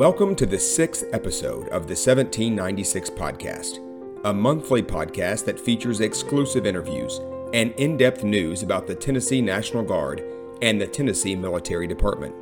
Welcome 0.00 0.34
to 0.36 0.46
the 0.46 0.58
sixth 0.58 1.04
episode 1.12 1.68
of 1.68 1.86
the 1.86 1.92
1796 1.92 3.10
Podcast, 3.10 3.84
a 4.24 4.32
monthly 4.32 4.82
podcast 4.82 5.44
that 5.44 5.60
features 5.60 6.00
exclusive 6.00 6.64
interviews 6.64 7.20
and 7.52 7.72
in 7.72 7.98
depth 7.98 8.24
news 8.24 8.62
about 8.62 8.86
the 8.86 8.94
Tennessee 8.94 9.42
National 9.42 9.82
Guard 9.82 10.24
and 10.62 10.80
the 10.80 10.86
Tennessee 10.86 11.36
Military 11.36 11.86
Department. 11.86 12.34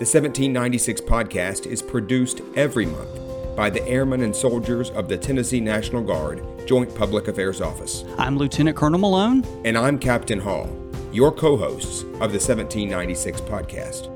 The 0.00 0.08
1796 0.10 1.02
Podcast 1.02 1.66
is 1.66 1.80
produced 1.80 2.40
every 2.56 2.86
month 2.86 3.16
by 3.54 3.70
the 3.70 3.86
airmen 3.86 4.22
and 4.22 4.34
soldiers 4.34 4.90
of 4.90 5.06
the 5.06 5.16
Tennessee 5.16 5.60
National 5.60 6.02
Guard 6.02 6.44
Joint 6.66 6.92
Public 6.96 7.28
Affairs 7.28 7.60
Office. 7.60 8.04
I'm 8.18 8.36
Lieutenant 8.36 8.76
Colonel 8.76 8.98
Malone. 8.98 9.44
And 9.64 9.78
I'm 9.78 10.00
Captain 10.00 10.40
Hall, 10.40 10.68
your 11.12 11.30
co 11.30 11.56
hosts 11.56 12.02
of 12.02 12.32
the 12.32 12.42
1796 12.42 13.40
Podcast. 13.42 14.08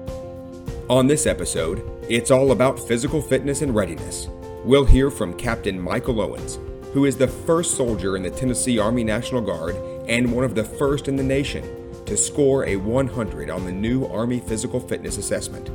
On 0.90 1.06
this 1.06 1.26
episode, 1.26 1.95
it's 2.08 2.30
all 2.30 2.52
about 2.52 2.78
physical 2.78 3.20
fitness 3.20 3.62
and 3.62 3.74
readiness. 3.74 4.28
We'll 4.64 4.84
hear 4.84 5.10
from 5.10 5.34
Captain 5.34 5.80
Michael 5.80 6.20
Owens, 6.20 6.60
who 6.92 7.04
is 7.04 7.16
the 7.16 7.26
first 7.26 7.76
soldier 7.76 8.16
in 8.16 8.22
the 8.22 8.30
Tennessee 8.30 8.78
Army 8.78 9.02
National 9.02 9.40
Guard 9.40 9.74
and 10.06 10.32
one 10.32 10.44
of 10.44 10.54
the 10.54 10.62
first 10.62 11.08
in 11.08 11.16
the 11.16 11.22
nation 11.24 11.64
to 12.06 12.16
score 12.16 12.64
a 12.66 12.76
100 12.76 13.50
on 13.50 13.64
the 13.64 13.72
new 13.72 14.06
Army 14.06 14.38
Physical 14.38 14.78
Fitness 14.78 15.18
Assessment. 15.18 15.68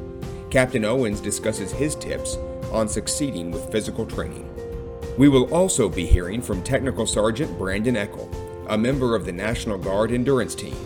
Captain 0.50 0.86
Owens 0.86 1.20
discusses 1.20 1.74
his 1.74 1.96
tips 1.96 2.38
on 2.72 2.88
succeeding 2.88 3.52
with 3.52 3.70
physical 3.70 4.06
training. 4.06 4.48
We 5.18 5.28
will 5.28 5.54
also 5.54 5.90
be 5.90 6.06
hearing 6.06 6.42
from 6.42 6.64
Technical 6.64 7.06
Sergeant 7.06 7.58
Brandon 7.58 7.96
Eckel, 7.96 8.34
a 8.70 8.78
member 8.78 9.18
of 9.18 9.26
the 9.26 9.34
National 9.34 9.78
Guard 9.78 10.14
Endurance 10.14 10.56
Team, 10.56 10.78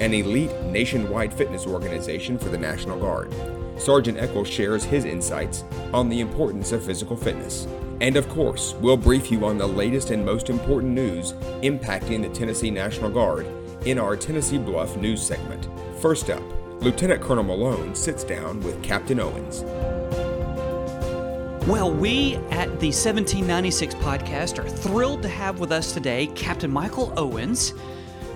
an 0.00 0.12
elite 0.12 0.54
nationwide 0.64 1.32
fitness 1.32 1.66
organization 1.66 2.38
for 2.38 2.50
the 2.50 2.58
National 2.58 3.00
Guard. 3.00 3.32
Sergeant 3.80 4.18
Eckel 4.18 4.44
shares 4.44 4.84
his 4.84 5.06
insights 5.06 5.64
on 5.94 6.08
the 6.08 6.20
importance 6.20 6.72
of 6.72 6.84
physical 6.84 7.16
fitness. 7.16 7.66
And 8.02 8.16
of 8.16 8.28
course, 8.28 8.74
we'll 8.80 8.96
brief 8.96 9.30
you 9.30 9.44
on 9.46 9.56
the 9.56 9.66
latest 9.66 10.10
and 10.10 10.24
most 10.24 10.50
important 10.50 10.92
news 10.92 11.32
impacting 11.62 12.22
the 12.22 12.28
Tennessee 12.28 12.70
National 12.70 13.10
Guard 13.10 13.46
in 13.86 13.98
our 13.98 14.16
Tennessee 14.16 14.58
Bluff 14.58 14.96
news 14.96 15.22
segment. 15.22 15.68
First 16.00 16.28
up, 16.28 16.42
Lieutenant 16.82 17.22
Colonel 17.22 17.44
Malone 17.44 17.94
sits 17.94 18.22
down 18.22 18.60
with 18.60 18.82
Captain 18.82 19.18
Owens. 19.18 19.62
Well, 21.66 21.92
we 21.92 22.36
at 22.50 22.68
the 22.80 22.88
1796 22.88 23.94
podcast 23.96 24.58
are 24.58 24.68
thrilled 24.68 25.22
to 25.22 25.28
have 25.28 25.60
with 25.60 25.72
us 25.72 25.92
today 25.92 26.26
Captain 26.28 26.70
Michael 26.70 27.12
Owens, 27.16 27.74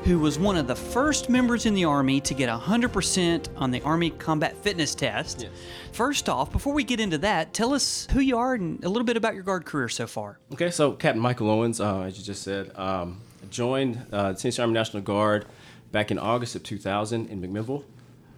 who 0.05 0.19
was 0.19 0.39
one 0.39 0.55
of 0.55 0.67
the 0.67 0.77
first 0.77 1.31
members 1.31 1.65
in 1.65 1.73
the 1.73 1.87
Army 1.87 2.21
to 2.21 2.35
get 2.35 2.51
100% 2.51 3.49
on 3.57 3.71
the 3.71 3.81
Army 3.81 4.11
Combat 4.11 4.55
Fitness 4.59 4.95
Test. 4.95 5.43
Yes. 5.43 5.51
First 5.93 6.29
off, 6.29 6.53
before 6.53 6.75
we 6.75 6.85
get 6.85 7.01
into 7.01 7.17
that, 7.19 7.55
tell 7.55 7.73
us 7.73 8.07
who 8.13 8.21
you 8.21 8.37
are 8.37 8.53
and 8.53 8.85
a 8.85 8.89
little 8.89 9.07
bit 9.07 9.17
about 9.17 9.35
your 9.35 9.43
Guard 9.43 9.65
career 9.65 9.89
so 9.89 10.07
far. 10.07 10.39
Okay, 10.53 10.71
so 10.71 10.93
Captain 10.93 11.23
Michael 11.23 11.49
Owens, 11.49 11.81
uh, 11.81 12.01
as 12.01 12.19
you 12.19 12.25
just 12.25 12.43
said, 12.43 12.71
um, 12.77 13.23
joined 13.49 13.99
uh, 14.13 14.33
the 14.33 14.39
Tennessee 14.39 14.61
Army 14.61 14.75
National 14.75 15.03
Guard 15.03 15.47
back 15.91 16.11
in 16.11 16.19
August 16.19 16.55
of 16.55 16.63
2000 16.63 17.31
in 17.31 17.41
McMinnville. 17.41 17.85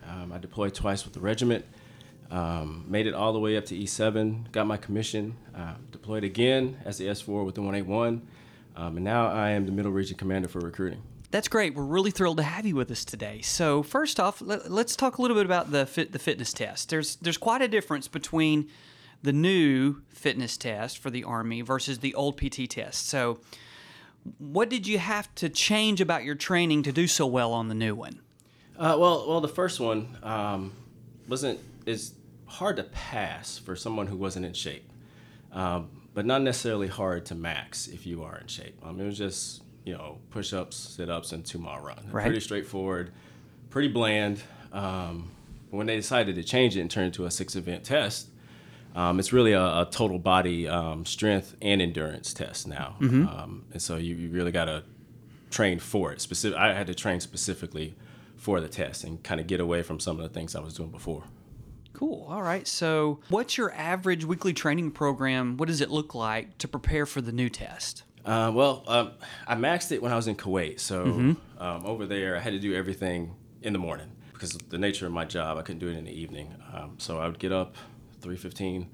Um, 0.09 0.31
I 0.33 0.39
deployed 0.39 0.73
twice 0.73 1.05
with 1.05 1.15
the 1.15 1.21
regiment. 1.21 1.65
Um, 2.31 2.85
made 2.87 3.09
it 3.09 3.15
all 3.15 3.33
the 3.33 3.41
way 3.41 3.57
up 3.57 3.67
to 3.67 3.77
E7, 3.77 4.53
got 4.53 4.69
my 4.69 4.77
commission, 4.77 5.35
uh, 5.53 5.75
deployed 5.91 6.23
again 6.23 6.77
as 6.85 6.99
the 6.99 7.07
S4 7.07 7.45
with 7.45 7.57
the 7.57 7.63
181, 7.63 8.23
um, 8.77 8.97
and 8.97 9.05
now 9.05 9.29
I 9.29 9.51
am 9.51 9.67
the 9.67 9.73
Middle 9.73 9.93
Region 9.93 10.17
Commander 10.17 10.49
for 10.49 10.61
recruiting. 10.61 11.03
That's 11.31 11.49
great. 11.49 11.75
We're 11.75 11.85
really 11.85 12.11
thrilled 12.11 12.37
to 12.37 12.43
have 12.43 12.67
you 12.67 12.77
with 12.77 12.91
us 12.91 13.05
today. 13.05 13.41
So 13.43 13.83
first 13.83 14.21
off, 14.21 14.41
let, 14.41 14.67
us 14.67 14.97
talk 14.97 15.19
a 15.19 15.23
little 15.23 15.37
bit 15.37 15.45
about 15.45 15.71
the 15.71 15.87
fit, 15.87 16.13
the 16.13 16.19
fitness 16.19 16.53
test. 16.53 16.89
There's 16.89 17.17
there's 17.17 17.39
quite 17.39 17.63
a 17.63 17.69
difference 17.69 18.09
between 18.09 18.69
the 19.23 19.33
new 19.33 20.03
fitness 20.09 20.57
test 20.57 20.99
for 20.99 21.11
the 21.11 21.25
Army 21.25 21.61
versus 21.61 21.99
the 21.99 22.15
old 22.15 22.41
PT 22.41 22.69
test. 22.71 23.09
So, 23.09 23.41
what 24.39 24.69
did 24.69 24.87
you 24.87 24.99
have 24.99 25.33
to 25.37 25.49
change 25.49 26.01
about 26.01 26.25
your 26.25 26.35
training 26.35 26.83
to 26.85 26.93
do 26.93 27.07
so 27.07 27.27
well 27.27 27.53
on 27.53 27.69
the 27.69 27.75
new 27.75 27.95
one? 27.95 28.21
Uh, 28.79 28.97
well, 28.99 29.27
well, 29.29 29.41
the 29.41 29.49
first 29.49 29.81
one 29.81 30.17
um, 30.23 30.73
wasn't 31.29 31.59
is 31.87 32.15
hard 32.47 32.77
to 32.77 32.85
pass 32.85 33.59
for 33.59 33.75
someone 33.75 34.07
who 34.07 34.17
wasn't 34.17 34.45
in 34.45 34.53
shape, 34.53 34.93
um, 35.53 35.89
but 36.15 36.27
not 36.27 36.43
necessarily 36.43 36.89
hard 36.89 37.27
to 37.27 37.35
max 37.35 37.89
if 37.89 38.07
you 38.07 38.23
are 38.23 38.39
in 38.39 38.47
shape. 38.47 38.77
Um, 38.85 39.01
it 39.01 39.07
was 39.07 39.19
just 39.19 39.63
you 39.87 39.95
know 39.95 40.19
push 40.31 40.53
ups, 40.53 40.77
sit 40.77 41.09
ups, 41.09 41.33
and 41.33 41.47
two 41.47 41.59
mile 41.59 41.81
run. 41.81 42.11
Right. 42.11 42.27
Pretty 42.27 42.41
straightforward, 42.41 43.13
pretty 43.71 43.89
bland. 43.89 44.43
Um, 44.73 45.31
when 45.71 45.87
they 45.87 45.97
decided 45.97 46.35
to 46.35 46.45
change 46.45 46.77
it 46.77 46.81
and 46.81 46.91
turn 46.91 47.05
it 47.05 47.09
into 47.09 47.25
a 47.25 47.31
six 47.31 47.57
event 47.57 47.85
test, 47.85 48.29
um, 48.95 49.19
it's 49.19 49.33
really 49.33 49.53
a, 49.53 49.63
a 49.63 49.89
total 49.91 50.19
body 50.19 50.69
um, 50.69 51.07
strength 51.07 51.57
and 51.63 51.81
endurance 51.81 52.35
test 52.35 52.67
now, 52.67 52.97
mm-hmm. 53.01 53.27
Um, 53.27 53.65
and 53.73 53.81
so 53.81 53.97
you, 53.97 54.15
you 54.17 54.29
really 54.31 54.53
got 54.53 54.67
to 54.67 54.83
train 55.51 55.79
for 55.79 56.13
it. 56.13 56.21
Specific, 56.21 56.59
I 56.59 56.75
had 56.75 56.89
to 56.89 56.95
train 56.95 57.21
specifically 57.21 57.95
for 58.37 58.61
the 58.61 58.69
test 58.69 59.05
and 59.05 59.23
kind 59.23 59.41
of 59.41 59.47
get 59.47 59.61
away 59.61 59.83
from 59.83 60.01
some 60.01 60.19
of 60.19 60.23
the 60.23 60.29
things 60.29 60.55
I 60.55 60.61
was 60.61 60.75
doing 60.75 60.91
before. 60.91 61.25
Cool. 61.93 62.27
All 62.29 62.43
right. 62.43 62.67
So, 62.67 63.21
what's 63.31 63.57
your 63.57 63.73
average 63.73 64.25
weekly 64.25 64.53
training 64.53 64.91
program? 64.91 65.57
What 65.57 65.69
does 65.69 65.81
it 65.81 65.91
look 65.91 66.15
like 66.15 66.59
to 66.59 66.69
prepare 66.69 67.07
for 67.07 67.23
the 67.23 67.33
new 67.33 67.49
test? 67.49 68.03
Uh, 68.27 68.51
well, 68.53 68.83
um, 68.89 69.13
I 69.47 69.55
maxed 69.55 69.93
it 69.93 70.03
when 70.03 70.13
I 70.13 70.17
was 70.17 70.27
in 70.27 70.35
Kuwait. 70.35 70.81
So, 70.81 71.07
mm-hmm. 71.07 71.63
um, 71.63 71.87
over 71.87 72.07
there, 72.07 72.37
I 72.37 72.41
had 72.41 72.53
to 72.53 72.59
do 72.59 72.75
everything 72.75 73.35
in 73.63 73.73
the 73.73 73.79
morning 73.79 74.11
because 74.33 74.55
of 74.55 74.69
the 74.69 74.79
nature 74.79 75.07
of 75.07 75.13
my 75.13 75.25
job. 75.25 75.59
I 75.59 75.63
couldn't 75.63 75.79
do 75.79 75.89
it 75.89 75.97
in 75.97 76.05
the 76.05 76.13
evening. 76.13 76.53
Um, 76.75 76.97
so, 76.99 77.19
I 77.19 77.27
would 77.29 77.39
get 77.39 77.53
up 77.53 77.77
3:15. 78.21 78.89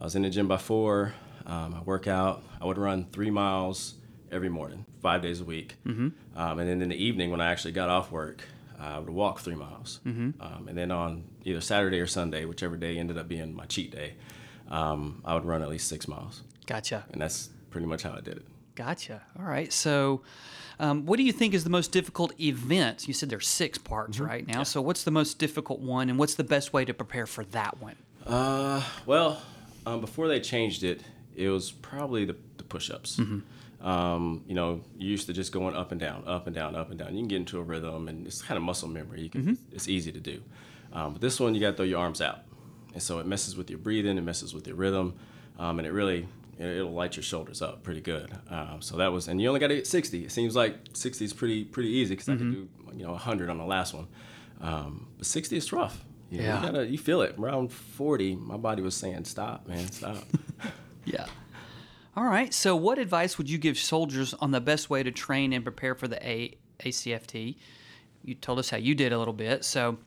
I 0.00 0.04
was 0.04 0.16
in 0.16 0.22
the 0.22 0.30
gym 0.30 0.48
by 0.48 0.56
four. 0.56 1.12
Um, 1.44 1.74
I 1.74 1.82
work 1.82 2.06
out. 2.06 2.42
I 2.58 2.64
would 2.64 2.78
run 2.78 3.06
three 3.12 3.30
miles 3.30 3.94
every 4.32 4.48
morning, 4.48 4.86
five 5.02 5.20
days 5.20 5.40
a 5.40 5.44
week. 5.44 5.76
Mm-hmm. 5.86 6.08
Um, 6.38 6.58
and 6.58 6.68
then 6.68 6.80
in 6.80 6.88
the 6.88 6.96
evening, 6.96 7.30
when 7.30 7.40
I 7.40 7.50
actually 7.50 7.72
got 7.72 7.90
off 7.90 8.10
work, 8.10 8.44
I 8.78 8.98
would 8.98 9.10
walk 9.10 9.40
three 9.40 9.56
miles. 9.56 10.00
Mm-hmm. 10.06 10.40
Um, 10.40 10.68
and 10.68 10.78
then 10.78 10.90
on 10.90 11.24
either 11.44 11.60
Saturday 11.60 12.00
or 12.00 12.06
Sunday, 12.06 12.46
whichever 12.46 12.76
day 12.76 12.96
ended 12.96 13.18
up 13.18 13.28
being 13.28 13.54
my 13.54 13.66
cheat 13.66 13.90
day, 13.90 14.14
um, 14.70 15.20
I 15.24 15.34
would 15.34 15.44
run 15.44 15.60
at 15.62 15.68
least 15.68 15.88
six 15.88 16.08
miles. 16.08 16.42
Gotcha. 16.66 17.04
And 17.12 17.20
that's 17.20 17.50
pretty 17.70 17.86
much 17.86 18.02
how 18.02 18.12
I 18.12 18.20
did 18.20 18.38
it. 18.38 18.44
Gotcha. 18.80 19.20
All 19.38 19.44
right. 19.44 19.70
So, 19.70 20.22
um, 20.78 21.04
what 21.04 21.18
do 21.18 21.22
you 21.22 21.32
think 21.32 21.52
is 21.52 21.64
the 21.64 21.70
most 21.70 21.92
difficult 21.92 22.32
event? 22.40 23.06
You 23.06 23.12
said 23.12 23.28
there's 23.28 23.46
six 23.46 23.76
parts 23.76 24.16
mm-hmm. 24.16 24.26
right 24.26 24.46
now. 24.46 24.60
Yeah. 24.60 24.62
So, 24.62 24.80
what's 24.80 25.04
the 25.04 25.10
most 25.10 25.38
difficult 25.38 25.80
one, 25.80 26.08
and 26.08 26.18
what's 26.18 26.34
the 26.34 26.44
best 26.44 26.72
way 26.72 26.86
to 26.86 26.94
prepare 26.94 27.26
for 27.26 27.44
that 27.46 27.78
one? 27.78 27.96
Uh, 28.26 28.82
well, 29.04 29.42
um, 29.84 30.00
before 30.00 30.28
they 30.28 30.40
changed 30.40 30.82
it, 30.82 31.02
it 31.36 31.50
was 31.50 31.70
probably 31.70 32.24
the, 32.24 32.34
the 32.56 32.64
push-ups. 32.64 33.18
Mm-hmm. 33.18 33.86
Um, 33.86 34.44
you 34.46 34.54
know, 34.54 34.80
you're 34.96 35.10
used 35.10 35.26
to 35.26 35.34
just 35.34 35.52
going 35.52 35.76
up 35.76 35.92
and 35.92 36.00
down, 36.00 36.24
up 36.26 36.46
and 36.46 36.56
down, 36.56 36.74
up 36.74 36.88
and 36.88 36.98
down. 36.98 37.14
You 37.14 37.20
can 37.20 37.28
get 37.28 37.36
into 37.36 37.58
a 37.58 37.62
rhythm, 37.62 38.08
and 38.08 38.26
it's 38.26 38.40
kind 38.40 38.56
of 38.56 38.62
muscle 38.62 38.88
memory. 38.88 39.20
You 39.20 39.28
can, 39.28 39.42
mm-hmm. 39.42 39.54
it's 39.72 39.88
easy 39.88 40.10
to 40.10 40.20
do. 40.20 40.40
Um, 40.94 41.12
but 41.12 41.20
this 41.20 41.38
one, 41.38 41.54
you 41.54 41.60
got 41.60 41.72
to 41.72 41.76
throw 41.76 41.84
your 41.84 42.00
arms 42.00 42.22
out, 42.22 42.38
and 42.94 43.02
so 43.02 43.18
it 43.18 43.26
messes 43.26 43.56
with 43.56 43.68
your 43.68 43.78
breathing, 43.78 44.16
it 44.16 44.22
messes 44.22 44.54
with 44.54 44.66
your 44.66 44.76
rhythm, 44.76 45.18
um, 45.58 45.78
and 45.78 45.86
it 45.86 45.92
really 45.92 46.26
it'll 46.60 46.92
light 46.92 47.16
your 47.16 47.22
shoulders 47.22 47.62
up 47.62 47.82
pretty 47.82 48.00
good. 48.00 48.30
Um, 48.48 48.80
so 48.80 48.96
that 48.98 49.12
was, 49.12 49.28
and 49.28 49.40
you 49.40 49.48
only 49.48 49.60
got 49.60 49.68
to 49.68 49.76
get 49.76 49.86
60. 49.86 50.24
It 50.24 50.32
seems 50.32 50.54
like 50.54 50.76
60 50.92 51.24
is 51.24 51.32
pretty 51.32 51.64
pretty 51.64 51.90
easy 51.90 52.14
because 52.14 52.28
mm-hmm. 52.28 52.50
I 52.50 52.54
could 52.54 52.72
mm-hmm. 52.72 52.90
do 52.90 52.98
you 52.98 53.04
know 53.04 53.12
100 53.12 53.50
on 53.50 53.58
the 53.58 53.64
last 53.64 53.94
one, 53.94 54.08
um, 54.60 55.08
but 55.16 55.26
60 55.26 55.56
is 55.56 55.72
rough. 55.72 56.04
You 56.30 56.42
yeah, 56.42 56.60
you, 56.60 56.66
gotta, 56.66 56.86
you 56.86 56.98
feel 56.98 57.22
it. 57.22 57.34
Around 57.38 57.72
40, 57.72 58.36
my 58.36 58.56
body 58.56 58.82
was 58.82 58.94
saying, 58.94 59.24
"Stop, 59.24 59.66
man, 59.66 59.90
stop." 59.90 60.18
yeah. 61.04 61.26
All 62.16 62.24
right. 62.24 62.52
So, 62.54 62.76
what 62.76 62.98
advice 62.98 63.38
would 63.38 63.50
you 63.50 63.58
give 63.58 63.78
soldiers 63.78 64.34
on 64.34 64.50
the 64.50 64.60
best 64.60 64.90
way 64.90 65.02
to 65.02 65.10
train 65.10 65.52
and 65.52 65.64
prepare 65.64 65.94
for 65.94 66.06
the 66.06 66.24
A- 66.28 66.56
ACFT? 66.80 67.56
You 68.22 68.34
told 68.34 68.58
us 68.58 68.70
how 68.70 68.76
you 68.76 68.94
did 68.94 69.12
a 69.12 69.18
little 69.18 69.34
bit. 69.34 69.64
So, 69.64 69.98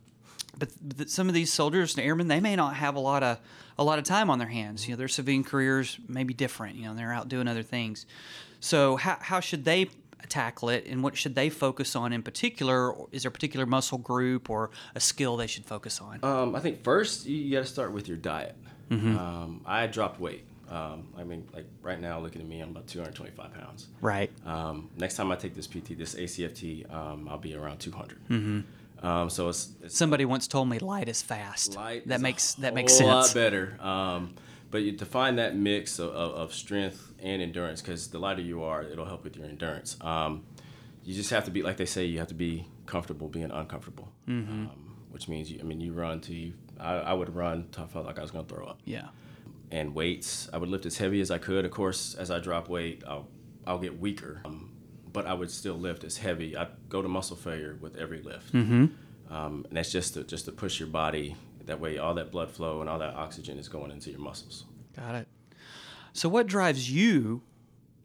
but, 0.57 0.69
but 0.97 1.09
some 1.09 1.27
of 1.27 1.33
these 1.33 1.51
soldiers 1.51 1.95
and 1.95 2.05
airmen, 2.05 2.27
they 2.27 2.39
may 2.39 2.55
not 2.55 2.75
have 2.75 2.95
a 2.95 3.00
lot 3.00 3.23
of 3.23 3.39
a 3.77 3.83
lot 3.83 3.97
of 3.97 4.05
time 4.05 4.29
on 4.29 4.38
their 4.39 4.50
hands. 4.50 4.88
You 4.88 4.94
know, 4.94 4.97
their 4.97 5.07
civilian 5.07 5.44
careers 5.44 5.97
may 6.07 6.23
be 6.23 6.33
different. 6.33 6.75
You 6.75 6.85
know, 6.85 6.94
they're 6.94 7.13
out 7.13 7.27
doing 7.27 7.47
other 7.47 7.63
things. 7.63 8.05
So, 8.59 8.95
how 8.95 9.17
how 9.19 9.39
should 9.39 9.65
they 9.65 9.89
tackle 10.29 10.69
it, 10.69 10.85
and 10.88 11.03
what 11.03 11.17
should 11.17 11.35
they 11.35 11.50
focus 11.50 11.95
on 11.95 12.13
in 12.13 12.23
particular? 12.23 12.94
Is 13.11 13.23
there 13.23 13.29
a 13.29 13.31
particular 13.31 13.65
muscle 13.65 13.97
group 13.97 14.50
or 14.50 14.69
a 14.95 15.00
skill 15.00 15.38
they 15.38 15.47
should 15.47 15.65
focus 15.65 16.00
on? 16.00 16.19
Um, 16.23 16.56
I 16.56 16.59
think 16.59 16.83
first 16.83 17.25
you, 17.25 17.35
you 17.35 17.51
got 17.57 17.65
to 17.65 17.71
start 17.71 17.91
with 17.91 18.07
your 18.07 18.17
diet. 18.17 18.56
Mm-hmm. 18.89 19.17
Um, 19.17 19.61
I 19.65 19.88
dropped 19.88 20.19
weight. 20.19 20.45
Um, 20.69 21.07
I 21.17 21.23
mean, 21.23 21.47
like 21.53 21.65
right 21.81 21.99
now, 21.99 22.19
looking 22.19 22.41
at 22.41 22.47
me, 22.47 22.59
I'm 22.59 22.69
about 22.69 22.88
225 22.88 23.53
pounds. 23.53 23.88
Right. 24.01 24.31
Um, 24.45 24.89
next 24.97 25.15
time 25.15 25.31
I 25.31 25.35
take 25.35 25.56
this 25.56 25.67
PT, 25.67 25.97
this 25.97 26.15
ACFT, 26.15 26.91
um, 26.91 27.27
I'll 27.29 27.38
be 27.38 27.56
around 27.56 27.77
200. 27.77 28.17
Mm-hmm. 28.29 28.59
Um, 29.03 29.29
so 29.29 29.50
it's, 29.50 29.71
it's, 29.83 29.97
somebody 29.97 30.25
once 30.25 30.47
told 30.47 30.69
me 30.69 30.79
light 30.79 31.09
is 31.09 31.21
fast. 31.21 31.75
Light 31.75 32.07
that 32.07 32.21
makes 32.21 32.53
that 32.55 32.73
makes 32.73 32.94
sense. 32.94 33.09
A 33.09 33.13
lot 33.13 33.33
better. 33.33 33.77
Um, 33.81 34.35
but 34.71 34.81
you, 34.81 34.94
to 34.94 35.05
find 35.05 35.38
that 35.38 35.55
mix 35.55 36.00
of, 36.00 36.09
of, 36.09 36.31
of 36.35 36.53
strength 36.53 37.11
and 37.19 37.41
endurance, 37.41 37.81
because 37.81 38.07
the 38.07 38.17
lighter 38.17 38.41
you 38.41 38.63
are, 38.63 38.81
it'll 38.81 39.05
help 39.05 39.23
with 39.23 39.35
your 39.35 39.45
endurance. 39.45 39.97
Um, 40.01 40.45
you 41.03 41.13
just 41.13 41.29
have 41.29 41.45
to 41.45 41.51
be, 41.51 41.61
like 41.61 41.77
they 41.77 41.85
say, 41.85 42.05
you 42.05 42.17
have 42.19 42.29
to 42.29 42.33
be 42.33 42.65
comfortable 42.85 43.27
being 43.27 43.51
uncomfortable. 43.51 44.11
Mm-hmm 44.27 44.65
which 45.13 45.27
means 45.27 45.51
you, 45.51 45.59
I 45.59 45.63
mean 45.63 45.79
you 45.79 45.94
run 45.94 46.21
till 46.21 46.33
you. 46.33 46.53
I, 46.79 46.95
I 46.95 47.13
would 47.13 47.33
run 47.35 47.67
till 47.71 47.83
I 47.83 47.88
felt 47.88 48.07
like 48.07 48.17
I 48.17 48.23
was 48.23 48.31
going 48.31 48.45
to 48.45 48.53
throw 48.53 48.65
up. 48.65 48.79
Yeah. 48.83 49.09
And 49.69 49.94
weights, 49.94 50.49
I 50.51 50.57
would 50.57 50.69
lift 50.69 50.88
as 50.88 50.97
heavy 50.97 51.21
as 51.21 51.29
I 51.29 51.38
could. 51.38 51.65
Of 51.65 51.71
course, 51.71 52.15
as 52.15 52.31
I 52.31 52.39
drop 52.39 52.67
weight, 52.67 53.03
I'll 53.07 53.27
I'll 53.65 53.77
get 53.77 53.99
weaker, 53.99 54.41
um, 54.44 54.71
but 55.13 55.27
I 55.27 55.33
would 55.33 55.51
still 55.51 55.75
lift 55.75 56.04
as 56.04 56.18
heavy. 56.18 56.57
I 56.57 56.68
go 56.89 57.01
to 57.01 57.07
muscle 57.07 57.38
failure 57.38 57.77
with 57.80 57.95
every 57.95 58.21
lift, 58.21 58.54
mm-hmm. 58.54 58.88
um, 59.33 59.65
and 59.68 59.77
that's 59.77 59.92
just 59.92 60.15
to 60.15 60.24
just 60.24 60.45
to 60.45 60.51
push 60.51 60.80
your 60.80 60.89
body. 60.89 61.36
That 61.65 61.80
way, 61.80 61.98
all 61.98 62.15
that 62.15 62.30
blood 62.31 62.51
flow 62.51 62.81
and 62.81 62.89
all 62.89 63.00
that 63.00 63.15
oxygen 63.15 63.57
is 63.57 63.69
going 63.69 63.92
into 63.92 64.10
your 64.10 64.19
muscles. 64.19 64.65
Got 64.98 65.15
it. 65.15 65.27
So, 66.12 66.27
what 66.27 66.45
drives 66.48 66.92
you 66.92 67.42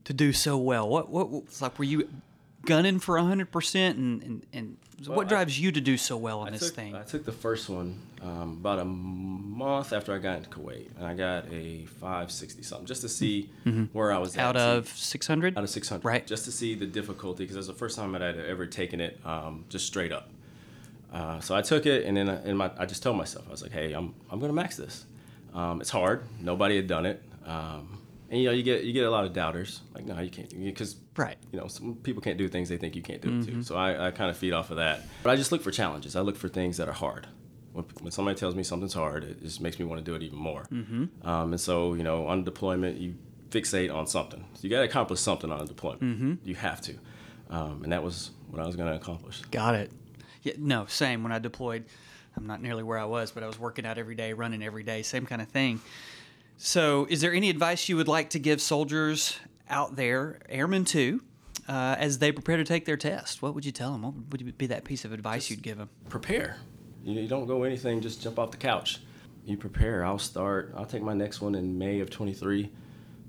to 0.05 0.13
do 0.13 0.33
so 0.33 0.57
well? 0.57 0.89
What 0.89 1.11
what 1.11 1.31
was 1.31 1.61
like? 1.61 1.79
Were 1.79 1.85
you 1.85 2.09
gunning 2.65 3.01
for 3.01 3.19
hundred 3.19 3.51
percent, 3.51 3.99
and 3.99 4.23
and, 4.23 4.47
and 4.53 4.77
Well, 5.07 5.17
what 5.17 5.27
I- 5.27 5.29
drives 5.29 5.61
you 5.61 5.71
to 5.73 5.81
do 5.81 5.97
so 5.97 6.17
well 6.17 6.41
on 6.41 6.49
I 6.49 6.51
this 6.51 6.61
took, 6.67 6.75
thing? 6.75 6.95
I 6.97 7.03
took 7.03 7.25
the 7.25 7.33
first 7.33 7.69
one 7.69 7.99
um, 8.23 8.59
about 8.61 8.81
a 8.81 8.85
month 8.85 9.93
after 9.93 10.13
I 10.15 10.19
got 10.19 10.39
into 10.39 10.51
Kuwait, 10.51 10.89
and 10.97 11.07
I 11.07 11.15
got 11.15 11.45
a 11.53 11.85
560 12.01 12.63
something 12.63 12.87
just 12.87 13.03
to 13.03 13.09
see 13.09 13.49
where 13.93 14.13
I 14.13 14.19
was 14.19 14.37
at. 14.37 14.41
Mm-hmm. 14.41 14.57
Out 14.57 14.57
see- 14.57 14.79
of 14.79 14.89
six 14.89 15.27
hundred. 15.27 15.57
out 15.57 15.63
of 15.65 15.71
600 15.71 16.05
Right. 16.05 16.27
just 16.27 16.45
to 16.47 16.53
see 16.53 16.75
the 16.75 16.87
difficulty 16.87 17.45
because 17.45 17.55
it 17.57 17.61
was 17.61 17.67
the 17.69 17.75
first 17.75 17.97
time 17.97 18.13
that 18.13 18.23
i'd 18.23 18.39
ever 18.39 18.67
taken 18.67 19.01
it 19.01 19.19
um, 19.25 19.65
just 19.69 19.87
straight 19.87 20.11
up 20.13 20.31
uh, 21.13 21.39
so 21.41 21.55
i 21.55 21.63
took 21.63 21.87
it 21.87 22.05
and 22.05 22.17
then 22.17 22.29
I, 22.29 22.45
in 22.45 22.57
my, 22.57 22.71
I 22.79 22.85
just 22.87 23.03
told 23.03 23.17
myself 23.17 23.45
i 23.49 23.51
was 23.51 23.63
like 23.63 23.73
hey 23.73 23.93
i'm, 23.93 24.15
I'm 24.31 24.39
going 24.41 24.51
to 24.51 24.55
max 24.55 24.77
this 24.77 25.07
um, 25.55 25.81
it's 25.81 25.91
hard 25.91 26.23
nobody 26.41 26.77
had 26.77 26.87
done 26.87 27.07
it 27.07 27.23
um, 27.47 27.98
and 28.31 28.41
you 28.41 28.47
know 28.47 28.53
you 28.53 28.63
get 28.63 28.85
you 28.85 28.93
get 28.93 29.05
a 29.05 29.11
lot 29.11 29.25
of 29.25 29.33
doubters. 29.33 29.81
Like 29.95 30.05
no 30.07 30.19
you 30.21 30.31
can't 30.31 30.49
because 30.51 30.97
Right. 31.17 31.37
you 31.53 31.59
know 31.59 31.67
some 31.67 31.97
people 31.97 32.23
can't 32.23 32.39
do 32.39 32.49
things 32.49 32.69
they 32.69 32.77
think 32.77 32.95
you 32.95 33.03
can't 33.03 33.21
do 33.21 33.39
it 33.41 33.45
too 33.45 33.63
so 33.63 33.77
I, 33.77 34.07
I 34.07 34.11
kind 34.13 34.31
of 34.31 34.37
feed 34.37 34.53
off 34.53 34.71
of 34.71 34.77
that. 34.77 35.01
But 35.23 35.31
i 35.31 35.37
just 35.37 35.51
look 35.53 35.63
for 35.63 35.71
challenges. 35.71 36.15
I 36.17 36.21
look 36.21 36.37
for 36.37 36.49
things 36.49 36.77
that 36.77 36.89
are 36.89 36.93
hard. 36.93 37.27
When, 37.73 37.85
when 38.01 38.13
somebody 38.13 38.39
tells 38.39 38.55
me 38.55 38.63
something's 38.63 38.95
hard 38.95 39.25
it 39.25 39.43
just 39.43 39.61
makes 39.61 39.79
me 39.79 39.85
want 39.85 39.99
to 39.99 40.05
do 40.05 40.15
it 40.15 40.23
even 40.23 40.39
more. 40.39 40.65
Um, 40.71 41.53
and 41.53 41.61
so 41.61 41.95
you 41.95 42.03
know 42.05 42.27
on 42.27 42.45
deployment 42.45 42.99
you 42.99 43.15
fixate 43.51 43.93
on 43.95 44.07
something. 44.07 44.45
So 44.55 44.61
you 44.63 44.71
got 44.71 44.81
to 44.81 44.85
accomplish 44.85 45.21
something 45.21 45.51
on 45.51 45.61
a 45.61 45.67
deployment. 45.67 46.41
You 46.45 46.55
have 46.55 46.81
to. 46.83 46.95
Um, 47.51 47.83
and 47.83 47.93
that 47.93 48.03
was 48.03 48.31
what 48.51 48.61
i 48.63 48.67
was 48.67 48.77
going 48.77 48.91
to 48.91 48.95
accomplish. 48.97 49.41
Got 49.51 49.75
it. 49.75 49.91
Yeah, 50.43 50.53
no, 50.59 50.85
same. 50.87 51.23
When 51.23 51.33
I 51.33 51.39
deployed, 51.39 51.85
I'm 52.37 52.47
not 52.47 52.61
nearly 52.63 52.83
where 52.83 52.99
I 52.99 53.07
was, 53.07 53.31
but 53.31 53.43
I 53.43 53.47
was 53.47 53.59
working 53.59 53.87
out 53.87 53.97
every 53.99 54.15
day, 54.15 54.35
running 54.35 54.63
every 54.63 54.83
day, 54.83 55.03
same 55.03 55.25
kind 55.27 55.41
of 55.43 55.49
thing. 55.49 55.81
So, 56.61 57.07
is 57.09 57.21
there 57.21 57.33
any 57.33 57.51
advice 57.51 57.89
you 57.89 57.97
would 57.97 58.09
like 58.09 58.31
to 58.31 58.39
give 58.41 58.61
soldiers 58.61 59.39
out 59.71 59.95
there, 59.95 60.41
airmen 60.49 60.85
too, 60.85 61.23
uh, 61.69 61.95
as 61.99 62.19
they 62.19 62.33
prepare 62.33 62.57
to 62.57 62.65
take 62.65 62.85
their 62.85 62.97
test? 62.97 63.43
What 63.43 63.55
would 63.55 63.65
you 63.65 63.71
tell 63.71 63.93
them? 63.93 64.03
What 64.03 64.15
would 64.33 64.59
be 64.59 64.67
that 64.67 64.83
piece 64.85 65.05
of 65.05 65.13
advice 65.13 65.51
you'd 65.51 65.63
give 65.63 65.79
them? 65.79 65.89
prepare. 66.09 66.57
You, 67.05 67.21
you 67.21 67.29
don't 67.29 67.47
go 67.47 67.63
anything, 67.63 68.01
just 68.01 68.21
jump 68.23 68.41
off 68.41 68.51
the 68.51 68.57
couch. 68.57 68.99
You 69.45 69.57
prepare. 69.57 70.05
I'll 70.05 70.19
start, 70.19 70.75
I'll 70.77 70.85
take 70.85 71.01
my 71.03 71.15
next 71.15 71.41
one 71.41 71.55
in 71.55 71.79
May 71.79 72.01
of 72.01 72.11
23, 72.11 72.71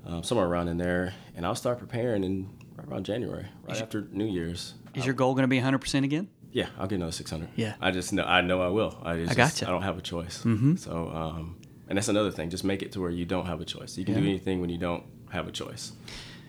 um, 0.08 0.24
somewhere 0.24 0.48
around 0.48 0.68
in 0.70 0.78
there, 0.78 1.14
and 1.36 1.46
I'll 1.46 1.56
start 1.56 1.78
preparing 1.78 2.24
in 2.24 2.50
right 2.75 2.88
around 2.88 3.06
January, 3.06 3.46
right 3.64 3.80
after 3.80 4.08
New 4.12 4.25
Year's. 4.25 4.74
Is 4.96 5.06
your 5.06 5.14
goal 5.14 5.34
going 5.36 5.44
to 5.44 5.48
be 5.48 5.60
100% 5.62 6.04
again? 6.04 6.30
Yeah, 6.52 6.70
I'll 6.80 6.88
get 6.88 6.96
another 6.96 7.12
600. 7.12 7.48
Yeah. 7.56 7.75
I 7.80 7.92
just 7.92 8.12
know, 8.12 8.24
I 8.24 8.42
know 8.42 8.60
I 8.60 8.70
will. 8.70 8.98
I, 9.04 9.14
it's 9.18 9.32
I 9.32 9.36
just- 9.36 9.60
gotcha. 9.60 9.68
I 9.70 9.72
don't 9.72 9.84
have 9.84 10.00
a 10.00 10.02
choice. 10.02 10.40
Mm-hmm. 10.40 10.78
So, 10.78 11.10
um, 11.14 11.58
and 11.89 11.97
that's 11.97 12.07
another 12.07 12.31
thing. 12.31 12.50
Just 12.50 12.63
make 12.63 12.81
it 12.81 12.94
to 12.94 13.01
where 13.01 13.09
you 13.09 13.25
don't 13.25 13.45
have 13.47 13.59
a 13.59 13.65
choice. 13.65 13.97
You 13.97 14.06
can 14.06 14.13
do 14.15 14.21
anything 14.21 14.62
when 14.62 14.69
you 14.69 14.77
don't 14.77 15.03
have 15.31 15.47
a 15.47 15.51
choice. 15.51 15.91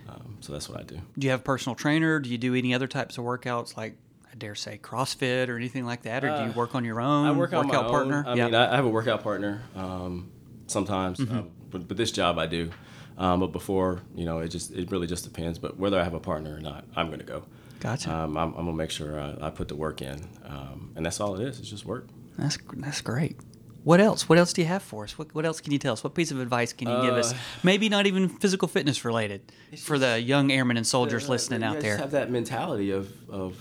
Um, 0.08 0.37
so 0.40 0.52
that's 0.52 0.69
what 0.69 0.78
I 0.81 0.82
do. 0.84 1.00
Do 1.19 1.26
you 1.26 1.31
have 1.32 1.40
a 1.40 1.42
personal 1.42 1.75
trainer? 1.75 2.20
Do 2.20 2.31
you 2.31 2.38
do 2.38 2.54
any 2.54 2.72
other 2.75 2.87
types 2.87 3.19
of 3.19 3.25
workouts 3.25 3.76
like, 3.76 3.96
I 4.31 4.34
dare 4.37 4.54
say, 4.54 4.78
CrossFit 4.82 5.48
or 5.48 5.56
anything 5.56 5.84
like 5.87 6.02
that? 6.02 6.25
Or 6.25 6.28
do 6.37 6.44
you 6.44 6.50
Uh, 6.50 6.54
work 6.54 6.75
on 6.75 6.84
your 6.84 7.00
own? 7.00 7.26
I 7.26 7.32
work 7.32 7.52
on 7.52 7.66
my 7.66 7.72
workout 7.75 7.84
own. 7.87 7.90
partner? 7.90 8.25
I 8.26 8.34
Yeah. 8.34 8.44
mean, 8.46 8.54
I, 8.54 8.72
I 8.72 8.76
have 8.76 8.84
a 8.84 8.88
workout 8.88 9.22
partner 9.22 9.62
um, 9.75 10.31
sometimes, 10.66 11.19
Mm-hmm. 11.19 11.38
uh, 11.38 11.42
but, 11.70 11.88
but 11.88 11.96
this 11.96 12.10
job 12.12 12.38
I 12.38 12.46
do. 12.46 12.70
Um, 13.19 13.40
but 13.40 13.48
before, 13.52 14.00
you 14.14 14.25
know, 14.25 14.38
it 14.38 14.48
just 14.48 14.72
it 14.72 14.90
really 14.90 15.06
just 15.06 15.25
depends. 15.25 15.58
But 15.58 15.78
whether 15.78 16.00
I 16.00 16.04
have 16.04 16.14
a 16.14 16.20
partner 16.20 16.54
or 16.56 16.60
not, 16.60 16.84
I'm 16.96 17.08
going 17.08 17.19
to 17.19 17.25
go. 17.25 17.44
Gotcha. 17.81 18.10
Um, 18.14 18.37
I'm, 18.37 18.48
I'm 18.54 18.64
gonna 18.64 18.72
make 18.72 18.90
sure 18.90 19.20
I, 19.20 19.37
I 19.46 19.50
put 19.50 19.69
the 19.69 19.76
work 19.76 20.00
in, 20.02 20.26
um, 20.46 20.92
and 20.96 21.04
that's 21.04 21.20
all 21.20 21.34
it 21.34 21.46
is. 21.46 21.58
It's 21.60 21.69
just 21.70 21.84
work. 21.87 22.08
That's 22.38 22.58
that's 22.76 23.00
great. 23.02 23.37
What 23.82 24.00
else? 24.00 24.29
What 24.29 24.37
else 24.38 24.53
do 24.53 24.61
you 24.61 24.69
have 24.69 24.82
for 24.82 25.05
us? 25.05 25.17
What, 25.19 25.35
what 25.35 25.47
else 25.47 25.61
can 25.61 25.73
you 25.73 25.79
tell 25.79 25.94
us? 25.94 26.05
What 26.05 26.15
piece 26.15 26.31
of 26.31 26.38
advice 26.41 26.73
can 26.73 26.88
you 26.88 27.00
give 27.03 27.15
us? 27.15 27.32
Uh, 27.32 27.37
Maybe 27.62 27.88
not 27.88 28.06
even 28.06 28.29
physical 28.29 28.69
fitness 28.69 29.05
related 29.05 29.41
for 29.79 29.99
the 29.99 30.21
young 30.21 30.53
airmen 30.53 30.77
and 30.77 30.87
soldiers 30.87 31.27
Uh, 31.29 31.32
listening 31.32 31.62
out 31.62 31.81
there. 31.81 31.97
have 31.97 32.11
that 32.11 32.31
mentality 32.31 32.91
of 32.91 33.11
of 33.31 33.56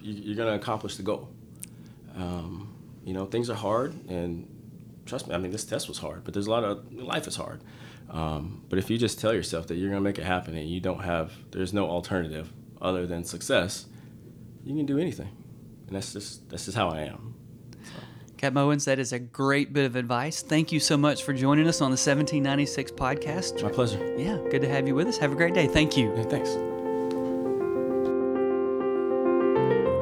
you, 0.00 0.14
you're 0.14 0.36
going 0.36 0.48
to 0.48 0.54
accomplish 0.54 0.96
the 0.96 1.02
goal. 1.04 1.28
Um, 2.16 2.74
you 3.04 3.12
know, 3.14 3.24
things 3.26 3.48
are 3.50 3.54
hard, 3.54 3.94
and 4.08 4.48
trust 5.06 5.28
me. 5.28 5.34
I 5.34 5.38
mean, 5.38 5.52
this 5.52 5.64
test 5.64 5.88
was 5.88 5.98
hard, 5.98 6.24
but 6.24 6.34
there's 6.34 6.46
a 6.46 6.50
lot 6.50 6.64
of 6.64 6.92
life 6.92 7.26
is 7.28 7.36
hard. 7.36 7.60
Um, 8.10 8.64
but 8.68 8.78
if 8.80 8.90
you 8.90 8.98
just 8.98 9.20
tell 9.20 9.32
yourself 9.32 9.68
that 9.68 9.76
you're 9.76 9.88
going 9.90 10.02
to 10.02 10.08
make 10.08 10.18
it 10.18 10.24
happen, 10.24 10.56
and 10.56 10.68
you 10.68 10.80
don't 10.80 11.04
have, 11.04 11.32
there's 11.52 11.72
no 11.72 11.88
alternative 11.88 12.52
other 12.82 13.06
than 13.06 13.22
success, 13.24 13.86
you 14.64 14.74
can 14.74 14.86
do 14.86 14.98
anything, 14.98 15.30
and 15.86 15.94
that's 15.94 16.12
just 16.12 16.50
that's 16.50 16.64
just 16.64 16.76
how 16.76 16.88
I 16.88 17.02
am. 17.02 17.34
Cap 18.40 18.56
Owens, 18.56 18.86
that 18.86 18.98
is 18.98 19.12
a 19.12 19.18
great 19.18 19.74
bit 19.74 19.84
of 19.84 19.96
advice. 19.96 20.40
Thank 20.40 20.72
you 20.72 20.80
so 20.80 20.96
much 20.96 21.24
for 21.24 21.34
joining 21.34 21.68
us 21.68 21.82
on 21.82 21.90
the 21.90 22.00
1796 22.00 22.90
podcast. 22.92 23.62
My 23.62 23.68
pleasure. 23.68 23.98
Yeah, 24.16 24.38
good 24.50 24.62
to 24.62 24.68
have 24.68 24.88
you 24.88 24.94
with 24.94 25.08
us. 25.08 25.18
Have 25.18 25.32
a 25.32 25.34
great 25.34 25.52
day. 25.52 25.66
Thank 25.66 25.94
you. 25.94 26.10
Yeah, 26.16 26.22
thanks. 26.22 26.56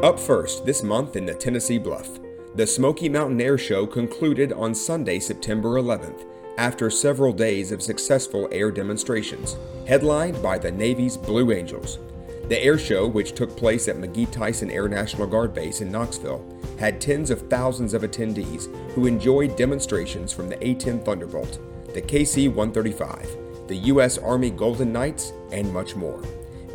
Up 0.05 0.21
first 0.21 0.65
this 0.65 0.85
month 0.85 1.17
in 1.17 1.27
the 1.27 1.35
Tennessee 1.35 1.79
Bluff, 1.79 2.21
the 2.55 2.65
Smoky 2.65 3.09
Mountain 3.09 3.41
Air 3.41 3.59
Show 3.59 3.89
concluded 3.89 4.53
on 4.53 4.73
Sunday, 4.73 5.19
September 5.19 5.71
11th, 5.71 6.25
after 6.59 6.91
several 6.91 7.33
days 7.33 7.73
of 7.73 7.83
successful 7.83 8.49
air 8.53 8.71
demonstrations, 8.71 9.57
headlined 9.89 10.41
by 10.41 10.59
the 10.59 10.71
Navy's 10.71 11.17
Blue 11.17 11.51
Angels. 11.51 11.99
The 12.45 12.63
air 12.63 12.79
show, 12.79 13.09
which 13.09 13.33
took 13.33 13.57
place 13.57 13.89
at 13.89 13.97
McGee 13.97 14.31
Tyson 14.31 14.71
Air 14.71 14.87
National 14.87 15.27
Guard 15.27 15.53
Base 15.53 15.81
in 15.81 15.91
Knoxville, 15.91 16.58
had 16.79 17.01
tens 17.01 17.31
of 17.31 17.49
thousands 17.49 17.93
of 17.93 18.03
attendees 18.03 18.73
who 18.93 19.07
enjoyed 19.07 19.57
demonstrations 19.57 20.33
from 20.33 20.49
the 20.49 20.67
A 20.67 20.75
10 20.75 21.01
Thunderbolt, 21.01 21.59
the 21.93 22.03
KC 22.03 22.49
135, 22.49 23.37
the 23.67 23.77
U.S. 23.77 24.19
Army 24.19 24.51
Golden 24.51 24.93
Knights, 24.93 25.33
and 25.51 25.73
much 25.73 25.97
more. 25.97 26.23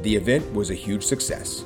The 0.02 0.16
event 0.16 0.54
was 0.54 0.70
a 0.70 0.76
huge 0.76 1.04
success. 1.04 1.64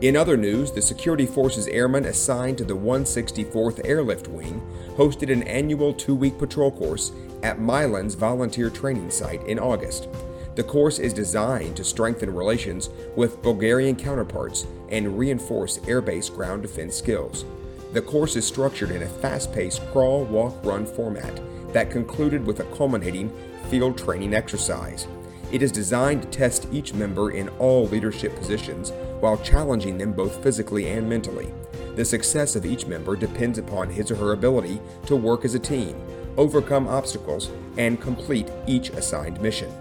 In 0.00 0.16
other 0.16 0.36
news, 0.36 0.70
the 0.70 0.82
Security 0.82 1.26
Forces 1.26 1.66
airmen 1.68 2.04
assigned 2.04 2.58
to 2.58 2.64
the 2.64 2.76
164th 2.76 3.80
Airlift 3.84 4.28
Wing 4.28 4.60
hosted 4.96 5.32
an 5.32 5.42
annual 5.44 5.92
two 5.92 6.14
week 6.14 6.38
patrol 6.38 6.70
course 6.70 7.12
at 7.42 7.60
Milan's 7.60 8.14
volunteer 8.14 8.70
training 8.70 9.10
site 9.10 9.44
in 9.46 9.58
August. 9.58 10.08
The 10.54 10.62
course 10.64 10.98
is 10.98 11.12
designed 11.12 11.76
to 11.76 11.84
strengthen 11.84 12.34
relations 12.34 12.90
with 13.14 13.42
Bulgarian 13.42 13.94
counterparts 13.94 14.66
and 14.88 15.18
reinforce 15.18 15.78
airbase 15.78 16.34
ground 16.34 16.62
defense 16.62 16.96
skills. 16.96 17.44
The 17.92 18.02
course 18.02 18.36
is 18.36 18.46
structured 18.46 18.90
in 18.90 19.02
a 19.02 19.08
fast 19.08 19.52
paced 19.52 19.80
crawl, 19.92 20.24
walk, 20.24 20.54
run 20.62 20.84
format 20.84 21.40
that 21.72 21.90
concluded 21.90 22.44
with 22.46 22.60
a 22.60 22.76
culminating 22.76 23.32
field 23.70 23.96
training 23.96 24.34
exercise. 24.34 25.06
It 25.50 25.62
is 25.62 25.72
designed 25.72 26.22
to 26.22 26.28
test 26.28 26.68
each 26.70 26.92
member 26.92 27.30
in 27.30 27.48
all 27.58 27.86
leadership 27.86 28.36
positions 28.36 28.92
while 29.20 29.38
challenging 29.38 29.96
them 29.96 30.12
both 30.12 30.42
physically 30.42 30.90
and 30.90 31.08
mentally. 31.08 31.52
The 31.96 32.04
success 32.04 32.56
of 32.56 32.66
each 32.66 32.86
member 32.86 33.16
depends 33.16 33.58
upon 33.58 33.88
his 33.88 34.10
or 34.10 34.16
her 34.16 34.32
ability 34.32 34.80
to 35.06 35.16
work 35.16 35.46
as 35.46 35.54
a 35.54 35.58
team, 35.58 35.96
overcome 36.36 36.86
obstacles, 36.86 37.50
and 37.78 38.00
complete 38.00 38.50
each 38.66 38.90
assigned 38.90 39.40
mission. 39.40 39.72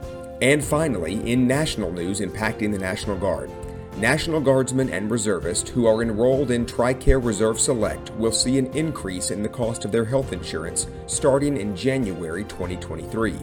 And 0.41 0.63
finally, 0.63 1.29
in 1.29 1.45
national 1.45 1.91
news 1.91 2.21
impacting 2.21 2.71
the 2.71 2.79
National 2.79 3.17
Guard, 3.17 3.51
National 3.97 4.39
Guardsmen 4.39 4.89
and 4.91 5.09
reservists 5.09 5.71
who 5.71 5.87
are 5.87 6.03
enrolled 6.03 6.51
in 6.51 6.67
TRICARE 6.67 7.17
Reserve 7.17 7.59
Select 7.59 8.11
will 8.11 8.31
see 8.31 8.59
an 8.59 8.67
increase 8.67 9.31
in 9.31 9.41
the 9.41 9.49
cost 9.49 9.85
of 9.85 9.91
their 9.91 10.05
health 10.05 10.33
insurance 10.33 10.85
starting 11.07 11.57
in 11.57 11.75
January 11.75 12.43
2023. 12.43 13.33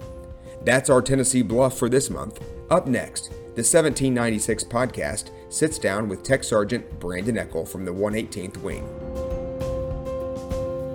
That's 0.63 0.89
our 0.89 1.01
Tennessee 1.01 1.41
Bluff 1.41 1.77
for 1.77 1.89
this 1.89 2.09
month. 2.09 2.41
Up 2.69 2.87
next, 2.87 3.31
the 3.55 3.65
1796 3.67 4.63
podcast 4.63 5.31
sits 5.49 5.77
down 5.77 6.07
with 6.07 6.23
Tech 6.23 6.45
Sergeant 6.45 6.97
Brandon 6.97 7.35
Eckel 7.35 7.67
from 7.67 7.83
the 7.83 7.93
118th 7.93 8.55
Wing. 8.61 9.30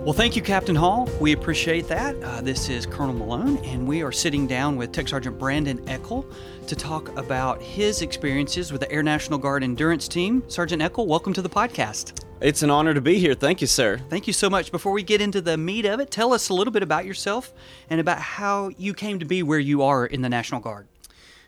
Well, 0.07 0.13
thank 0.13 0.37
you, 0.37 0.41
Captain 0.41 0.73
Hall. 0.73 1.09
We 1.19 1.33
appreciate 1.33 1.89
that. 1.89 2.15
Uh, 2.23 2.39
this 2.39 2.69
is 2.69 2.85
Colonel 2.85 3.13
Malone, 3.13 3.57
and 3.65 3.85
we 3.85 4.03
are 4.03 4.11
sitting 4.13 4.47
down 4.47 4.77
with 4.77 4.93
Tech 4.93 5.09
Sergeant 5.09 5.37
Brandon 5.37 5.79
Eckel 5.79 6.33
to 6.65 6.75
talk 6.77 7.09
about 7.17 7.61
his 7.61 8.01
experiences 8.01 8.71
with 8.71 8.79
the 8.79 8.89
Air 8.89 9.03
National 9.03 9.37
Guard 9.37 9.65
Endurance 9.65 10.07
Team. 10.07 10.45
Sergeant 10.47 10.81
Eckel, 10.81 11.07
welcome 11.07 11.33
to 11.33 11.41
the 11.41 11.49
podcast. 11.49 12.23
It's 12.39 12.63
an 12.63 12.69
honor 12.69 12.93
to 12.93 13.01
be 13.01 13.19
here. 13.19 13.33
Thank 13.33 13.59
you, 13.59 13.67
sir. 13.67 13.97
Thank 14.09 14.27
you 14.27 14.31
so 14.31 14.49
much. 14.49 14.71
Before 14.71 14.93
we 14.93 15.03
get 15.03 15.19
into 15.19 15.41
the 15.41 15.57
meat 15.57 15.83
of 15.83 15.99
it, 15.99 16.09
tell 16.09 16.31
us 16.31 16.47
a 16.47 16.53
little 16.53 16.71
bit 16.71 16.83
about 16.83 17.03
yourself 17.03 17.51
and 17.89 17.99
about 17.99 18.19
how 18.19 18.69
you 18.77 18.93
came 18.93 19.19
to 19.19 19.25
be 19.25 19.43
where 19.43 19.59
you 19.59 19.83
are 19.83 20.05
in 20.05 20.21
the 20.21 20.29
National 20.29 20.61
Guard. 20.61 20.87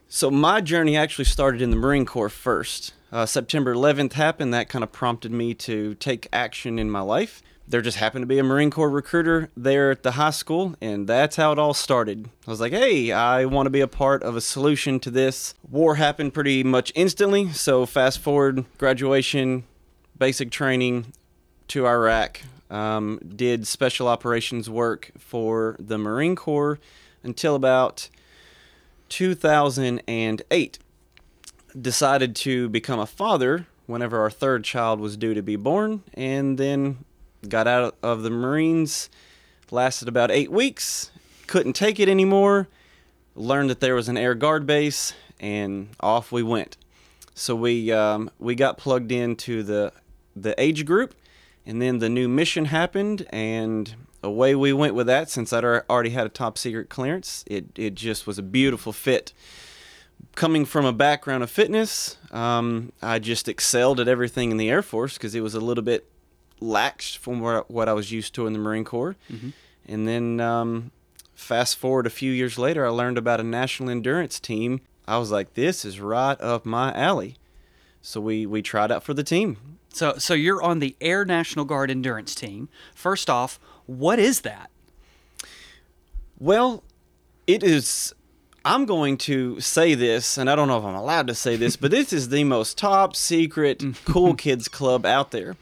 So, 0.10 0.30
my 0.30 0.60
journey 0.60 0.98
actually 0.98 1.24
started 1.24 1.62
in 1.62 1.70
the 1.70 1.78
Marine 1.78 2.06
Corps 2.06 2.28
first. 2.28 2.94
Uh, 3.10 3.26
September 3.26 3.74
11th 3.74 4.14
happened. 4.14 4.54
That 4.54 4.68
kind 4.68 4.84
of 4.84 4.92
prompted 4.92 5.32
me 5.32 5.54
to 5.54 5.96
take 5.96 6.28
action 6.34 6.78
in 6.78 6.90
my 6.90 7.00
life 7.00 7.42
there 7.70 7.82
just 7.82 7.98
happened 7.98 8.24
to 8.24 8.28
be 8.28 8.40
a 8.40 8.44
Marine 8.44 8.72
Corps 8.72 8.90
recruiter 8.90 9.50
there 9.56 9.92
at 9.92 10.02
the 10.02 10.12
high 10.12 10.32
school, 10.32 10.76
and 10.82 11.08
that's 11.08 11.36
how 11.36 11.52
it 11.52 11.60
all 11.60 11.76
started. 11.76 12.28
I 12.48 12.50
was 12.50 12.60
like, 12.60 12.74
hey, 12.74 13.12
I 13.12 13.46
want 13.46 13.68
to 13.68 13.72
be 13.72 13.80
a 13.80 13.88
part 13.88 14.24
of 14.24 14.36
a 14.36 14.42
solution 14.42 15.00
to 15.02 15.12
this. 15.12 15.54
War 15.70 15.96
happened 15.96 16.34
pretty 16.34 16.64
much 16.64 16.92
instantly, 16.96 17.54
so 17.54 17.86
fast 17.86 18.20
forward 18.20 18.66
graduation, 18.80 19.66
basic 20.18 20.50
training 20.50 21.14
to 21.68 21.86
Iraq, 21.86 22.42
um, 22.72 23.20
did 23.36 23.68
special 23.68 24.08
operations 24.08 24.68
work 24.68 25.12
for 25.20 25.76
the 25.80 26.00
Marine 26.00 26.36
Corps 26.36 26.80
until 27.22 27.54
about 27.54 28.10
2008. 29.10 30.80
Decided 31.80 32.36
to 32.36 32.68
become 32.70 33.00
a 33.00 33.06
father 33.06 33.68
whenever 33.86 34.20
our 34.20 34.32
third 34.32 34.64
child 34.64 35.00
was 35.00 35.16
due 35.16 35.36
to 35.36 35.44
be 35.44 35.56
born, 35.56 36.02
and 36.16 36.58
then 36.58 37.06
got 37.48 37.68
out 37.68 37.96
of 38.04 38.24
the 38.24 38.30
Marines, 38.30 39.10
lasted 39.72 40.08
about 40.08 40.32
eight 40.32 40.52
weeks, 40.52 41.12
couldn't 41.48 41.74
take 41.74 42.00
it 42.00 42.10
anymore, 42.10 42.68
learned 43.36 43.70
that 43.70 43.80
there 43.80 43.96
was 43.96 44.10
an 44.10 44.18
air 44.18 44.36
guard 44.36 44.66
base, 44.66 45.14
and 45.40 45.90
off 46.00 46.32
we 46.32 46.44
went. 46.44 46.78
So 47.34 47.56
we 47.56 47.92
um, 47.92 48.30
we 48.40 48.56
got 48.56 48.78
plugged 48.78 49.12
into 49.12 49.64
the 49.64 49.94
the 50.36 50.60
age 50.62 50.86
group, 50.86 51.16
and 51.66 51.82
then 51.82 52.00
the 52.00 52.10
new 52.10 52.28
mission 52.28 52.66
happened, 52.66 53.26
and 53.30 53.96
away 54.22 54.56
we 54.56 54.74
went 54.74 54.96
with 54.96 55.08
that. 55.08 55.30
Since 55.30 55.54
I'd 55.54 55.64
already 55.64 56.10
had 56.10 56.26
a 56.26 56.30
top 56.30 56.58
secret 56.58 56.90
clearance, 56.90 57.44
it 57.48 57.68
it 57.76 57.96
just 57.96 58.28
was 58.28 58.38
a 58.38 58.44
beautiful 58.44 58.92
fit. 58.92 59.34
Coming 60.36 60.66
from 60.66 60.86
a 60.86 60.92
background 60.92 61.44
of 61.44 61.50
fitness, 61.50 62.18
um, 62.32 62.92
I 63.02 63.20
just 63.20 63.48
excelled 63.48 64.02
at 64.02 64.10
everything 64.10 64.52
in 64.52 64.58
the 64.58 64.70
Air 64.70 64.82
Force 64.82 65.14
because 65.14 65.34
it 65.34 65.42
was 65.42 65.56
a 65.56 65.62
little 65.62 65.84
bit 65.84 66.10
lax 66.60 67.14
from 67.14 67.42
what 67.42 67.90
I 67.90 67.94
was 67.94 68.12
used 68.12 68.34
to 68.36 68.48
in 68.48 68.54
the 68.54 68.60
Marine 68.60 68.84
Corps. 68.84 69.16
Mm-hmm. 69.32 69.50
And 69.88 70.08
then 70.08 70.40
um, 70.40 70.92
fast 71.36 71.78
forward 71.78 72.06
a 72.06 72.12
few 72.12 72.32
years 72.32 72.58
later, 72.58 72.86
I 72.86 72.90
learned 72.90 73.18
about 73.18 73.40
a 73.40 73.44
national 73.44 73.90
endurance 73.90 74.40
team. 74.40 74.82
I 75.08 75.18
was 75.18 75.32
like, 75.32 75.56
this 75.56 75.84
is 75.84 76.00
right 76.00 76.40
up 76.40 76.66
my 76.66 76.94
alley. 76.94 77.38
So 78.02 78.22
we, 78.22 78.46
we 78.46 78.62
tried 78.62 78.92
out 78.92 79.04
for 79.04 79.14
the 79.14 79.24
team. 79.24 79.58
So, 79.92 80.16
so 80.18 80.34
you're 80.34 80.62
on 80.62 80.80
the 80.80 80.96
Air 81.02 81.26
National 81.26 81.66
Guard 81.66 81.90
endurance 81.90 82.36
team. 82.36 82.70
First 82.94 83.30
off, 83.30 83.60
what 83.88 84.20
is 84.20 84.42
that? 84.42 84.70
Well, 86.38 86.84
it 87.48 87.64
is 87.64 88.14
I'm 88.64 88.86
going 88.86 89.18
to 89.20 89.60
say 89.62 89.96
this, 89.96 90.38
and 90.38 90.50
I 90.50 90.56
don't 90.56 90.68
know 90.68 90.78
if 90.78 90.84
I'm 90.84 90.96
allowed 90.96 91.28
to 91.28 91.36
say 91.36 91.56
this, 91.56 91.76
but 91.76 91.92
this 91.92 92.12
is 92.12 92.30
the 92.30 92.44
most 92.44 92.78
top 92.78 93.16
secret 93.16 93.84
cool 94.06 94.36
kids 94.36 94.68
club 94.68 95.06
out 95.06 95.32
there 95.32 95.56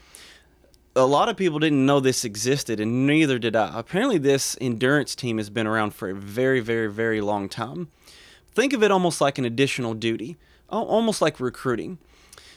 a 0.96 1.06
lot 1.06 1.28
of 1.28 1.36
people 1.36 1.58
didn't 1.58 1.86
know 1.86 2.00
this 2.00 2.24
existed, 2.24 2.80
and 2.80 3.06
neither 3.06 3.38
did 3.38 3.54
I. 3.54 3.78
Apparently, 3.78 4.18
this 4.18 4.56
endurance 4.60 5.14
team 5.14 5.38
has 5.38 5.50
been 5.50 5.66
around 5.66 5.94
for 5.94 6.10
a 6.10 6.14
very, 6.14 6.60
very, 6.60 6.90
very 6.90 7.20
long 7.20 7.48
time. 7.48 7.88
Think 8.52 8.72
of 8.72 8.82
it 8.82 8.90
almost 8.90 9.20
like 9.20 9.38
an 9.38 9.44
additional 9.44 9.94
duty, 9.94 10.36
almost 10.68 11.22
like 11.22 11.38
recruiting. 11.38 11.98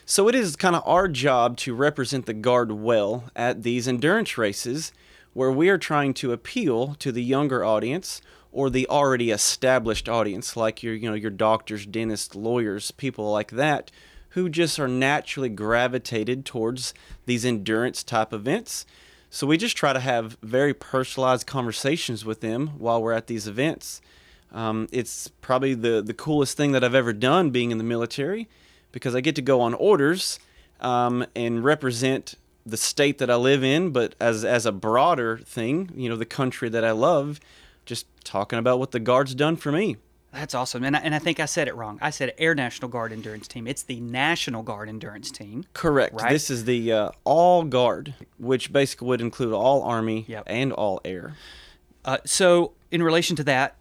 So, 0.05 0.27
it 0.27 0.35
is 0.35 0.55
kind 0.55 0.75
of 0.75 0.83
our 0.85 1.07
job 1.07 1.57
to 1.57 1.75
represent 1.75 2.25
the 2.25 2.33
Guard 2.33 2.71
well 2.71 3.25
at 3.35 3.63
these 3.63 3.87
endurance 3.87 4.37
races 4.37 4.91
where 5.33 5.51
we 5.51 5.69
are 5.69 5.77
trying 5.77 6.13
to 6.15 6.33
appeal 6.33 6.95
to 6.95 7.11
the 7.11 7.23
younger 7.23 7.63
audience 7.63 8.21
or 8.51 8.69
the 8.69 8.87
already 8.87 9.31
established 9.31 10.09
audience, 10.09 10.57
like 10.57 10.83
your, 10.83 10.93
you 10.93 11.09
know, 11.09 11.15
your 11.15 11.31
doctors, 11.31 11.85
dentists, 11.85 12.35
lawyers, 12.35 12.91
people 12.91 13.31
like 13.31 13.51
that 13.51 13.91
who 14.31 14.49
just 14.49 14.79
are 14.79 14.87
naturally 14.87 15.49
gravitated 15.49 16.45
towards 16.45 16.93
these 17.25 17.45
endurance 17.45 18.03
type 18.03 18.33
events. 18.33 18.85
So 19.29 19.47
we 19.47 19.57
just 19.57 19.77
try 19.77 19.93
to 19.93 19.99
have 19.99 20.37
very 20.41 20.73
personalized 20.73 21.47
conversations 21.47 22.25
with 22.25 22.41
them 22.41 22.67
while 22.77 23.01
we're 23.01 23.13
at 23.13 23.27
these 23.27 23.47
events. 23.47 24.01
Um, 24.51 24.87
it's 24.91 25.29
probably 25.39 25.73
the, 25.73 26.01
the 26.01 26.13
coolest 26.13 26.57
thing 26.57 26.73
that 26.73 26.83
I've 26.83 26.95
ever 26.95 27.13
done 27.13 27.49
being 27.49 27.71
in 27.71 27.77
the 27.77 27.83
military 27.83 28.49
because 28.91 29.15
I 29.15 29.21
get 29.21 29.35
to 29.35 29.41
go 29.41 29.61
on 29.61 29.73
orders 29.73 30.39
um, 30.81 31.25
and 31.35 31.63
represent 31.63 32.35
the 32.65 32.77
state 32.77 33.17
that 33.17 33.29
I 33.29 33.35
live 33.35 33.63
in, 33.63 33.91
but 33.91 34.15
as, 34.19 34.43
as 34.45 34.65
a 34.65 34.71
broader 34.71 35.37
thing, 35.37 35.91
you 35.95 36.09
know, 36.09 36.15
the 36.15 36.25
country 36.25 36.69
that 36.69 36.83
I 36.83 36.91
love, 36.91 37.39
just 37.85 38.05
talking 38.23 38.59
about 38.59 38.79
what 38.79 38.91
the 38.91 38.99
Guard's 38.99 39.33
done 39.33 39.55
for 39.55 39.71
me. 39.71 39.97
That's 40.33 40.55
awesome. 40.55 40.83
And 40.83 40.95
I, 40.95 40.99
and 40.99 41.13
I 41.13 41.19
think 41.19 41.39
I 41.39 41.45
said 41.45 41.67
it 41.67 41.75
wrong. 41.75 41.99
I 42.01 42.09
said 42.09 42.33
Air 42.37 42.55
National 42.55 42.89
Guard 42.89 43.11
Endurance 43.11 43.47
Team. 43.47 43.67
It's 43.67 43.83
the 43.83 43.99
National 43.99 44.63
Guard 44.63 44.87
Endurance 44.87 45.29
Team. 45.29 45.65
Correct. 45.73 46.13
Right? 46.13 46.31
This 46.31 46.49
is 46.49 46.65
the 46.65 46.91
uh, 46.93 47.11
All 47.25 47.63
Guard, 47.63 48.13
which 48.37 48.71
basically 48.71 49.07
would 49.09 49.21
include 49.21 49.53
all 49.53 49.83
Army 49.83 50.25
yep. 50.27 50.43
and 50.47 50.71
all 50.71 51.01
Air. 51.03 51.33
Uh, 52.05 52.17
so, 52.25 52.73
in 52.91 53.03
relation 53.03 53.35
to 53.35 53.43
that, 53.43 53.75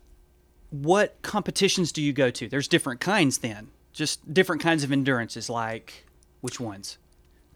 what 0.71 1.21
competitions 1.23 1.93
do 1.93 2.03
you 2.03 2.13
go 2.13 2.31
to? 2.31 2.49
There's 2.49 2.69
different 2.69 3.01
kinds 3.01 3.39
then. 3.39 3.69
Just 3.93 4.33
different 4.33 4.63
kinds 4.63 4.85
of 4.85 4.93
endurances, 4.93 5.49
like 5.49 6.05
which 6.41 6.61
ones? 6.61 6.99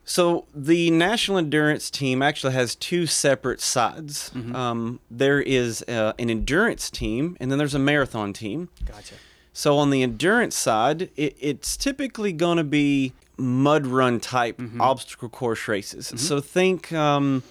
So 0.05 0.45
the 0.55 0.91
national 0.91 1.39
endurance 1.39 1.91
team 1.91 2.23
actually 2.23 2.53
has 2.53 2.75
two 2.75 3.07
separate 3.07 3.61
sides. 3.61 4.31
Mm-hmm. 4.35 4.55
Um, 4.55 5.01
there 5.11 5.41
is 5.41 5.83
uh, 5.89 6.13
an 6.19 6.29
endurance 6.31 6.91
team, 6.91 7.37
and 7.41 7.51
then 7.51 7.59
there's 7.59 7.75
a 7.75 7.79
marathon 7.79 8.33
team. 8.33 8.69
Gotcha. 8.85 9.15
So 9.53 9.79
on 9.79 9.91
the 9.91 10.03
endurance 10.03 10.57
side, 10.57 11.11
it, 11.17 11.37
it's 11.41 11.77
typically 11.77 12.33
going 12.33 12.59
to 12.59 12.65
be 12.65 13.13
mud 13.37 13.87
run 13.87 14.21
type 14.21 14.59
mm-hmm. 14.59 14.81
obstacle 14.81 15.29
course 15.29 15.69
races. 15.69 16.09
Mm-hmm. 16.09 16.17
So 16.19 16.41
think 16.41 16.93
um, 16.93 17.43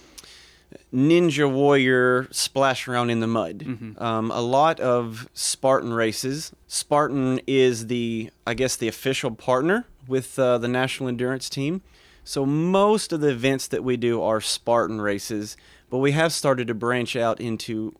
Ninja 0.93 1.51
Warrior 1.51 2.27
splash 2.31 2.87
around 2.87 3.09
in 3.09 3.19
the 3.19 3.27
mud. 3.27 3.59
Mm-hmm. 3.59 4.03
Um, 4.03 4.31
a 4.31 4.41
lot 4.41 4.79
of 4.79 5.27
Spartan 5.33 5.93
races. 5.93 6.51
Spartan 6.67 7.41
is 7.47 7.87
the, 7.87 8.29
I 8.45 8.53
guess, 8.53 8.75
the 8.75 8.87
official 8.87 9.31
partner 9.31 9.85
with 10.07 10.37
uh, 10.37 10.57
the 10.59 10.67
national 10.67 11.09
endurance 11.09 11.49
team. 11.49 11.81
So 12.23 12.45
most 12.45 13.11
of 13.11 13.21
the 13.21 13.29
events 13.29 13.67
that 13.67 13.83
we 13.83 13.97
do 13.97 14.21
are 14.21 14.39
Spartan 14.39 15.01
races, 15.01 15.57
but 15.89 15.97
we 15.97 16.13
have 16.13 16.31
started 16.31 16.67
to 16.67 16.73
branch 16.73 17.15
out 17.15 17.41
into 17.41 17.95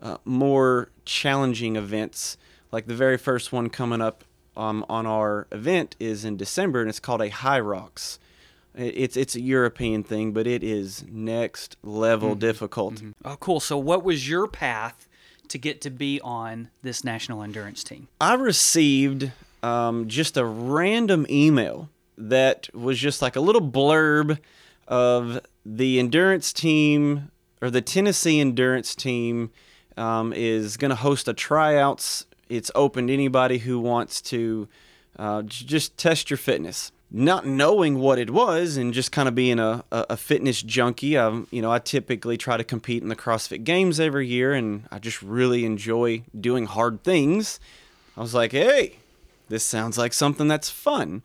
uh, 0.00 0.18
more 0.24 0.90
challenging 1.04 1.76
events. 1.76 2.36
Like 2.70 2.86
the 2.86 2.94
very 2.94 3.18
first 3.18 3.52
one 3.52 3.68
coming 3.68 4.00
up 4.00 4.24
um, 4.56 4.84
on 4.88 5.06
our 5.06 5.46
event 5.50 5.96
is 5.98 6.24
in 6.24 6.36
December, 6.36 6.80
and 6.80 6.88
it's 6.88 7.00
called 7.00 7.20
a 7.20 7.30
Hyrox. 7.30 8.18
It's 8.74 9.16
it's 9.16 9.34
a 9.34 9.40
European 9.40 10.04
thing, 10.04 10.32
but 10.32 10.46
it 10.46 10.62
is 10.62 11.04
next 11.08 11.76
level 11.82 12.30
mm-hmm. 12.30 12.38
difficult. 12.38 12.94
Mm-hmm. 12.96 13.10
Oh, 13.24 13.36
cool! 13.40 13.60
So, 13.60 13.76
what 13.76 14.04
was 14.04 14.28
your 14.28 14.46
path 14.46 15.08
to 15.48 15.58
get 15.58 15.80
to 15.80 15.90
be 15.90 16.20
on 16.20 16.70
this 16.82 17.02
national 17.02 17.42
endurance 17.42 17.82
team? 17.82 18.08
I 18.20 18.34
received 18.34 19.32
um, 19.62 20.06
just 20.06 20.36
a 20.36 20.44
random 20.44 21.26
email 21.28 21.88
that 22.18 22.68
was 22.74 22.98
just 22.98 23.22
like 23.22 23.36
a 23.36 23.40
little 23.40 23.62
blurb 23.62 24.38
of 24.86 25.40
the 25.64 25.98
endurance 25.98 26.52
team 26.52 27.30
or 27.62 27.70
the 27.70 27.80
Tennessee 27.80 28.40
endurance 28.40 28.94
team 28.94 29.50
um, 29.96 30.32
is 30.32 30.76
going 30.76 30.90
to 30.90 30.96
host 30.96 31.28
a 31.28 31.34
tryouts. 31.34 32.26
It's 32.48 32.70
open 32.74 33.08
to 33.08 33.12
anybody 33.12 33.58
who 33.58 33.78
wants 33.78 34.20
to 34.22 34.68
uh, 35.18 35.42
just 35.42 35.96
test 35.96 36.30
your 36.30 36.36
fitness. 36.36 36.92
Not 37.10 37.46
knowing 37.46 37.98
what 37.98 38.18
it 38.18 38.30
was 38.30 38.76
and 38.76 38.92
just 38.92 39.12
kind 39.12 39.28
of 39.28 39.34
being 39.34 39.58
a, 39.58 39.82
a, 39.90 40.16
fitness 40.16 40.62
junkie, 40.62 41.16
um, 41.16 41.46
you 41.50 41.62
know, 41.62 41.72
I 41.72 41.78
typically 41.78 42.36
try 42.36 42.58
to 42.58 42.64
compete 42.64 43.02
in 43.02 43.08
the 43.08 43.16
CrossFit 43.16 43.64
Games 43.64 43.98
every 43.98 44.26
year, 44.26 44.52
and 44.52 44.86
I 44.90 44.98
just 44.98 45.22
really 45.22 45.64
enjoy 45.64 46.24
doing 46.38 46.66
hard 46.66 47.02
things. 47.02 47.60
I 48.14 48.20
was 48.20 48.34
like, 48.34 48.52
hey, 48.52 48.96
this 49.48 49.64
sounds 49.64 49.96
like 49.96 50.12
something 50.12 50.48
that's 50.48 50.68
fun. 50.68 51.22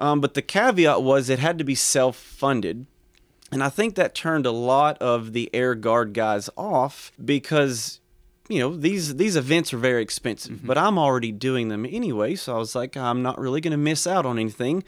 Um, 0.00 0.20
but 0.20 0.34
the 0.34 0.42
caveat 0.42 1.02
was 1.02 1.28
it 1.28 1.38
had 1.38 1.58
to 1.58 1.64
be 1.64 1.74
self 1.74 2.16
funded. 2.16 2.86
And 3.52 3.62
I 3.62 3.68
think 3.68 3.94
that 3.94 4.14
turned 4.14 4.46
a 4.46 4.50
lot 4.52 4.96
of 4.98 5.32
the 5.32 5.50
Air 5.52 5.74
Guard 5.74 6.14
guys 6.14 6.48
off 6.56 7.12
because 7.22 8.00
you 8.48 8.58
know 8.60 8.76
these 8.76 9.16
these 9.16 9.36
events 9.36 9.72
are 9.74 9.78
very 9.78 10.02
expensive, 10.02 10.66
but 10.66 10.78
I'm 10.78 10.98
already 10.98 11.32
doing 11.32 11.68
them 11.68 11.84
anyway, 11.84 12.34
so 12.36 12.56
I 12.56 12.58
was 12.58 12.74
like, 12.74 12.96
I'm 12.96 13.22
not 13.22 13.38
really 13.38 13.60
going 13.60 13.72
to 13.72 13.76
miss 13.76 14.06
out 14.06 14.24
on 14.24 14.38
anything. 14.38 14.84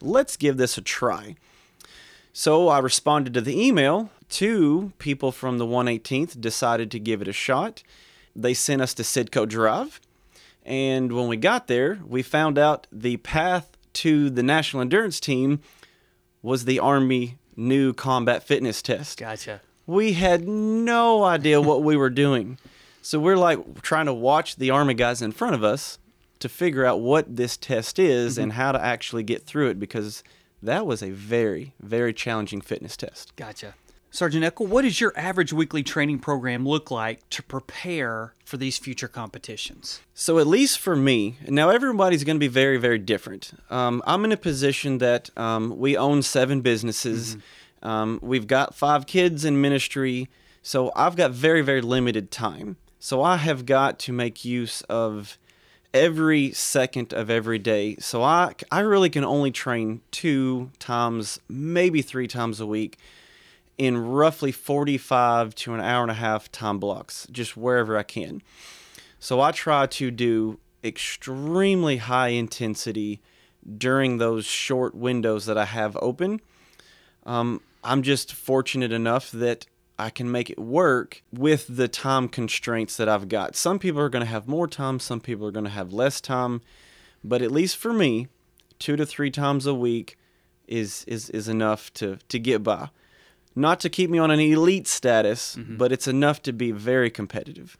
Let's 0.00 0.36
give 0.36 0.56
this 0.56 0.76
a 0.76 0.82
try. 0.82 1.36
So 2.32 2.68
I 2.68 2.78
responded 2.80 3.32
to 3.34 3.40
the 3.40 3.58
email. 3.58 4.10
Two 4.28 4.92
people 4.98 5.32
from 5.32 5.56
the 5.56 5.64
118th 5.64 6.38
decided 6.40 6.90
to 6.90 6.98
give 6.98 7.22
it 7.22 7.28
a 7.28 7.32
shot. 7.32 7.82
They 8.34 8.52
sent 8.52 8.82
us 8.82 8.92
to 8.94 9.02
Sidco 9.02 9.48
Drive. 9.48 10.00
And 10.62 11.12
when 11.12 11.28
we 11.28 11.36
got 11.36 11.68
there, 11.68 12.00
we 12.06 12.22
found 12.22 12.58
out 12.58 12.86
the 12.92 13.16
path 13.18 13.75
to 13.96 14.30
the 14.30 14.42
National 14.42 14.82
Endurance 14.82 15.20
Team 15.20 15.60
was 16.42 16.64
the 16.64 16.78
Army 16.78 17.38
new 17.56 17.92
combat 17.92 18.42
fitness 18.42 18.82
test. 18.82 19.18
Gotcha. 19.18 19.60
We 19.86 20.14
had 20.14 20.46
no 20.46 21.24
idea 21.24 21.60
what 21.60 21.82
we 21.82 21.96
were 21.96 22.10
doing. 22.10 22.58
So 23.02 23.18
we're 23.18 23.36
like 23.36 23.82
trying 23.82 24.06
to 24.06 24.14
watch 24.14 24.56
the 24.56 24.70
Army 24.70 24.94
guys 24.94 25.22
in 25.22 25.32
front 25.32 25.54
of 25.54 25.64
us 25.64 25.98
to 26.40 26.48
figure 26.48 26.84
out 26.84 27.00
what 27.00 27.36
this 27.36 27.56
test 27.56 27.98
is 27.98 28.34
mm-hmm. 28.34 28.42
and 28.42 28.52
how 28.54 28.72
to 28.72 28.82
actually 28.82 29.22
get 29.22 29.44
through 29.44 29.70
it 29.70 29.80
because 29.80 30.22
that 30.62 30.86
was 30.86 31.02
a 31.02 31.10
very, 31.10 31.72
very 31.80 32.12
challenging 32.12 32.60
fitness 32.60 32.96
test. 32.96 33.34
Gotcha. 33.36 33.74
Sergeant 34.16 34.46
Eckel, 34.46 34.66
what 34.66 34.80
does 34.80 34.98
your 34.98 35.12
average 35.14 35.52
weekly 35.52 35.82
training 35.82 36.20
program 36.20 36.66
look 36.66 36.90
like 36.90 37.28
to 37.28 37.42
prepare 37.42 38.32
for 38.46 38.56
these 38.56 38.78
future 38.78 39.08
competitions? 39.08 40.00
So, 40.14 40.38
at 40.38 40.46
least 40.46 40.78
for 40.78 40.96
me, 40.96 41.36
now 41.46 41.68
everybody's 41.68 42.24
going 42.24 42.36
to 42.36 42.40
be 42.40 42.48
very, 42.48 42.78
very 42.78 42.98
different. 42.98 43.50
Um, 43.68 44.02
I'm 44.06 44.24
in 44.24 44.32
a 44.32 44.38
position 44.38 44.96
that 44.98 45.28
um, 45.36 45.76
we 45.76 45.98
own 45.98 46.22
seven 46.22 46.62
businesses. 46.62 47.36
Um, 47.82 48.18
we've 48.22 48.46
got 48.46 48.74
five 48.74 49.06
kids 49.06 49.44
in 49.44 49.60
ministry. 49.60 50.30
So, 50.62 50.92
I've 50.96 51.14
got 51.14 51.32
very, 51.32 51.60
very 51.60 51.82
limited 51.82 52.30
time. 52.30 52.78
So, 52.98 53.22
I 53.22 53.36
have 53.36 53.66
got 53.66 53.98
to 53.98 54.14
make 54.14 54.46
use 54.46 54.80
of 54.88 55.36
every 55.92 56.52
second 56.52 57.12
of 57.12 57.28
every 57.28 57.58
day. 57.58 57.96
So, 57.96 58.22
I, 58.22 58.54
I 58.72 58.80
really 58.80 59.10
can 59.10 59.24
only 59.24 59.50
train 59.50 60.00
two 60.10 60.70
times, 60.78 61.38
maybe 61.50 62.00
three 62.00 62.26
times 62.26 62.60
a 62.60 62.66
week 62.66 62.98
in 63.78 63.98
roughly 63.98 64.52
45 64.52 65.54
to 65.54 65.74
an 65.74 65.80
hour 65.80 66.02
and 66.02 66.10
a 66.10 66.14
half 66.14 66.50
time 66.50 66.78
blocks, 66.78 67.26
just 67.30 67.56
wherever 67.56 67.96
I 67.96 68.02
can. 68.02 68.42
So 69.18 69.40
I 69.40 69.52
try 69.52 69.86
to 69.86 70.10
do 70.10 70.58
extremely 70.82 71.98
high 71.98 72.28
intensity 72.28 73.20
during 73.76 74.18
those 74.18 74.44
short 74.44 74.94
windows 74.94 75.46
that 75.46 75.58
I 75.58 75.64
have 75.64 75.96
open. 76.00 76.40
Um, 77.24 77.60
I'm 77.82 78.02
just 78.02 78.32
fortunate 78.32 78.92
enough 78.92 79.30
that 79.32 79.66
I 79.98 80.10
can 80.10 80.30
make 80.30 80.50
it 80.50 80.58
work 80.58 81.22
with 81.32 81.66
the 81.76 81.88
time 81.88 82.28
constraints 82.28 82.96
that 82.96 83.08
I've 83.08 83.28
got. 83.28 83.56
Some 83.56 83.78
people 83.78 84.00
are 84.00 84.08
going 84.08 84.24
to 84.24 84.30
have 84.30 84.46
more 84.46 84.68
time, 84.68 85.00
some 85.00 85.20
people 85.20 85.46
are 85.46 85.52
going 85.52 85.64
to 85.64 85.70
have 85.70 85.92
less 85.92 86.20
time, 86.20 86.60
but 87.24 87.42
at 87.42 87.50
least 87.50 87.76
for 87.76 87.92
me, 87.92 88.28
two 88.78 88.96
to 88.96 89.06
three 89.06 89.30
times 89.30 89.66
a 89.66 89.74
week 89.74 90.18
is 90.68 91.04
is, 91.06 91.30
is 91.30 91.48
enough 91.48 91.92
to, 91.94 92.18
to 92.28 92.38
get 92.38 92.62
by 92.62 92.90
not 93.56 93.80
to 93.80 93.88
keep 93.88 94.10
me 94.10 94.18
on 94.18 94.30
an 94.30 94.38
elite 94.38 94.86
status, 94.86 95.56
but 95.68 95.90
it's 95.90 96.06
enough 96.06 96.42
to 96.42 96.52
be 96.52 96.70
very 96.70 97.10
competitive. 97.10 97.76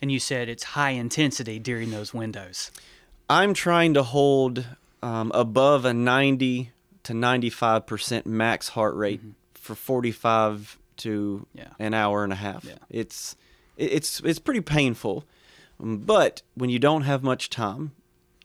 And 0.00 0.10
you 0.10 0.18
said 0.18 0.48
it's 0.48 0.64
high 0.64 0.90
intensity 0.90 1.58
during 1.60 1.90
those 1.92 2.12
windows. 2.12 2.72
I'm 3.30 3.54
trying 3.54 3.94
to 3.94 4.02
hold 4.02 4.66
um, 5.02 5.30
above 5.34 5.84
a 5.84 5.92
90 5.94 6.70
to 7.04 7.12
95% 7.12 8.26
max 8.26 8.68
heart 8.70 8.94
rate 8.96 9.20
for 9.54 9.74
45 9.74 10.78
to 10.98 11.46
Yeah. 11.54 11.68
an 11.78 11.94
hour 11.94 12.24
and 12.24 12.32
a 12.32 12.36
half. 12.36 12.64
Yeah. 12.64 12.74
It's 12.90 13.36
it's 13.76 14.20
it's 14.20 14.38
pretty 14.38 14.60
painful, 14.60 15.24
Um, 15.80 15.98
but 15.98 16.42
when 16.54 16.68
you 16.70 16.78
don't 16.78 17.02
have 17.02 17.22
much 17.22 17.48
time, 17.48 17.92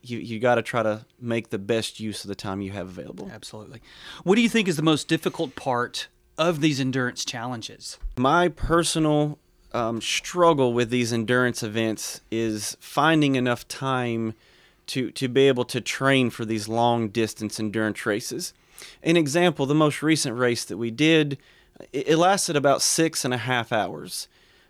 you 0.02 0.18
you 0.20 0.40
got 0.40 0.56
to 0.56 0.62
try 0.62 0.82
to 0.84 1.06
make 1.20 1.50
the 1.50 1.60
best 1.60 2.00
use 2.00 2.24
of 2.24 2.30
the 2.30 2.36
time 2.36 2.62
you 2.62 2.72
have 2.72 2.88
available. 2.88 3.30
Absolutely. 3.32 3.82
What 4.24 4.36
do 4.36 4.42
you 4.42 4.50
think 4.50 4.68
is 4.68 4.76
the 4.78 4.82
most 4.84 5.08
difficult 5.08 5.56
part 5.56 6.08
of 6.38 6.62
these 6.62 6.79
endurance 6.79 7.25
challenges? 7.25 7.97
My 8.17 8.50
personal 8.50 9.39
um, 9.73 10.02
struggle 10.02 10.73
with 10.73 10.89
these 10.89 11.12
endurance 11.12 11.63
events 11.63 12.21
is 12.32 12.78
finding 12.80 13.36
enough 13.36 13.67
time 13.67 14.34
to 14.88 15.12
to 15.12 15.28
be 15.28 15.47
able 15.47 15.65
to 15.65 15.82
train 15.82 16.30
for 16.30 16.45
these 16.45 16.67
long 16.67 17.10
distance 17.10 17.60
endurance 17.60 18.06
races. 18.06 18.54
An 19.04 19.17
example: 19.17 19.65
the 19.65 19.76
most 19.76 20.02
recent 20.02 20.38
race 20.38 20.63
that 20.65 20.78
we 20.78 20.91
did, 20.91 21.38
it, 21.91 22.10
it 22.10 22.17
lasted 22.17 22.56
about 22.56 22.82
six 22.82 23.26
and 23.26 23.34
a 23.34 23.38
half 23.38 23.71
hours. 23.71 24.28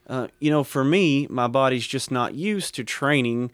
Uh, 0.07 0.27
you 0.39 0.49
know, 0.49 0.63
for 0.63 0.83
me, 0.83 1.27
my 1.29 1.47
body's 1.47 1.85
just 1.85 2.11
not 2.11 2.33
used 2.33 2.73
to 2.75 2.83
training, 2.83 3.51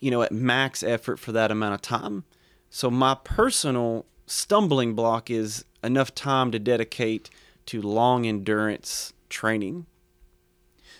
you 0.00 0.10
know, 0.10 0.22
at 0.22 0.32
max 0.32 0.82
effort 0.82 1.18
for 1.18 1.32
that 1.32 1.50
amount 1.50 1.74
of 1.74 1.80
time. 1.80 2.24
So 2.68 2.90
my 2.90 3.14
personal 3.22 4.04
stumbling 4.26 4.94
block 4.94 5.30
is 5.30 5.64
enough 5.84 6.14
time 6.14 6.50
to 6.50 6.58
dedicate 6.58 7.30
to 7.66 7.80
long 7.82 8.26
endurance 8.26 9.12
training. 9.28 9.86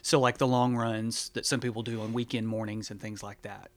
So, 0.03 0.21
like 0.21 0.39
the 0.39 0.47
long 0.47 0.77
runs 0.77 1.31
that 1.31 1.47
some 1.47 1.61
people 1.61 1.83
do 1.83 2.01
on 2.03 2.13
weekend 2.13 2.47
mornings 2.49 2.91
and 2.91 3.01
things 3.01 3.23
like 3.23 3.41
that. 3.43 3.71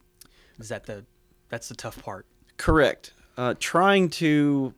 Is 0.60 0.70
that 0.70 0.86
the 0.86 1.06
that's 1.50 1.70
the 1.70 1.76
tough 1.76 2.02
part? 2.04 2.26
Correct. 2.58 3.14
Uh, 3.38 3.54
trying 3.60 4.10
to 4.10 4.74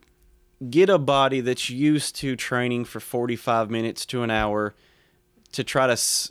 get 0.68 0.90
a 0.90 0.98
body 0.98 1.40
that's 1.40 1.70
used 1.70 2.14
to 2.16 2.36
training 2.36 2.84
for 2.84 3.00
45 3.00 3.70
minutes 3.70 4.04
to 4.06 4.22
an 4.22 4.30
hour 4.30 4.74
to 5.52 5.64
try 5.64 5.86
to 5.86 5.94
s- 5.94 6.30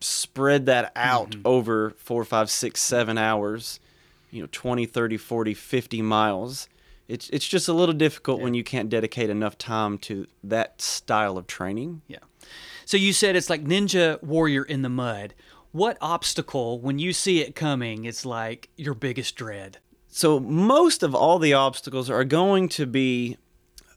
spread 0.00 0.66
that 0.66 0.90
out 0.96 1.36
over 1.44 1.90
four, 1.98 2.24
five, 2.24 2.50
six, 2.50 2.80
seven 2.80 3.18
hours, 3.18 3.78
you 4.30 4.40
know, 4.40 4.48
20, 4.50 4.86
30, 4.86 5.16
40, 5.18 5.54
50 5.54 6.02
miles. 6.02 6.68
It's, 7.08 7.28
it's 7.30 7.46
just 7.46 7.68
a 7.68 7.72
little 7.72 7.94
difficult 7.94 8.40
when 8.40 8.54
you 8.54 8.64
can't 8.64 8.88
dedicate 8.88 9.30
enough 9.30 9.56
time 9.58 9.98
to 9.98 10.26
that 10.42 10.80
style 10.82 11.38
of 11.38 11.46
training. 11.46 12.02
Yeah. 12.08 12.18
So 12.84 12.96
you 12.96 13.12
said 13.12 13.36
it's 13.36 13.50
like 13.50 13.64
Ninja 13.64 14.22
Warrior 14.22 14.64
in 14.64 14.82
the 14.82 14.88
mud. 14.88 15.34
What 15.72 15.98
obstacle, 16.00 16.80
when 16.80 16.98
you 16.98 17.12
see 17.12 17.40
it 17.40 17.54
coming, 17.54 18.04
is 18.04 18.24
like 18.24 18.70
your 18.76 18.94
biggest 18.94 19.36
dread? 19.36 19.78
So 20.08 20.40
most 20.40 21.02
of 21.02 21.14
all 21.14 21.38
the 21.38 21.52
obstacles 21.52 22.08
are 22.08 22.24
going 22.24 22.68
to 22.70 22.86
be 22.86 23.36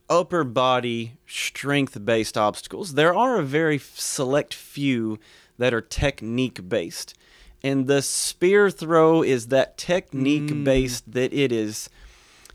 upper 0.09 0.43
body 0.43 1.13
strength 1.27 2.03
based 2.03 2.37
obstacles. 2.37 2.95
There 2.95 3.15
are 3.15 3.37
a 3.37 3.43
very 3.43 3.77
select 3.77 4.53
few 4.53 5.19
that 5.57 5.73
are 5.73 5.81
technique 5.81 6.67
based. 6.67 7.13
And 7.61 7.87
the 7.87 8.01
spear 8.01 8.69
throw 8.69 9.21
is 9.21 9.47
that 9.47 9.77
technique 9.77 10.49
mm. 10.49 10.63
based 10.63 11.11
that 11.11 11.33
it 11.33 11.51
is 11.51 11.89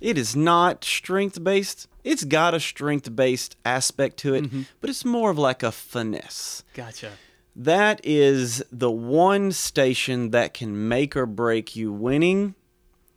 it 0.00 0.18
is 0.18 0.36
not 0.36 0.84
strength 0.84 1.42
based. 1.42 1.88
It's 2.02 2.24
got 2.24 2.54
a 2.54 2.60
strength 2.60 3.14
based 3.14 3.56
aspect 3.64 4.18
to 4.18 4.34
it, 4.34 4.44
mm-hmm. 4.44 4.62
but 4.80 4.90
it's 4.90 5.04
more 5.04 5.30
of 5.30 5.38
like 5.38 5.62
a 5.62 5.72
finesse. 5.72 6.62
Gotcha. 6.74 7.12
That 7.56 8.00
is 8.02 8.62
the 8.72 8.90
one 8.90 9.52
station 9.52 10.30
that 10.30 10.54
can 10.54 10.88
make 10.88 11.16
or 11.16 11.26
break 11.26 11.76
you 11.76 11.92
winning 11.92 12.54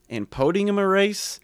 and 0.10 0.30
podium 0.30 0.78
a 0.78 0.88
race 0.88 1.40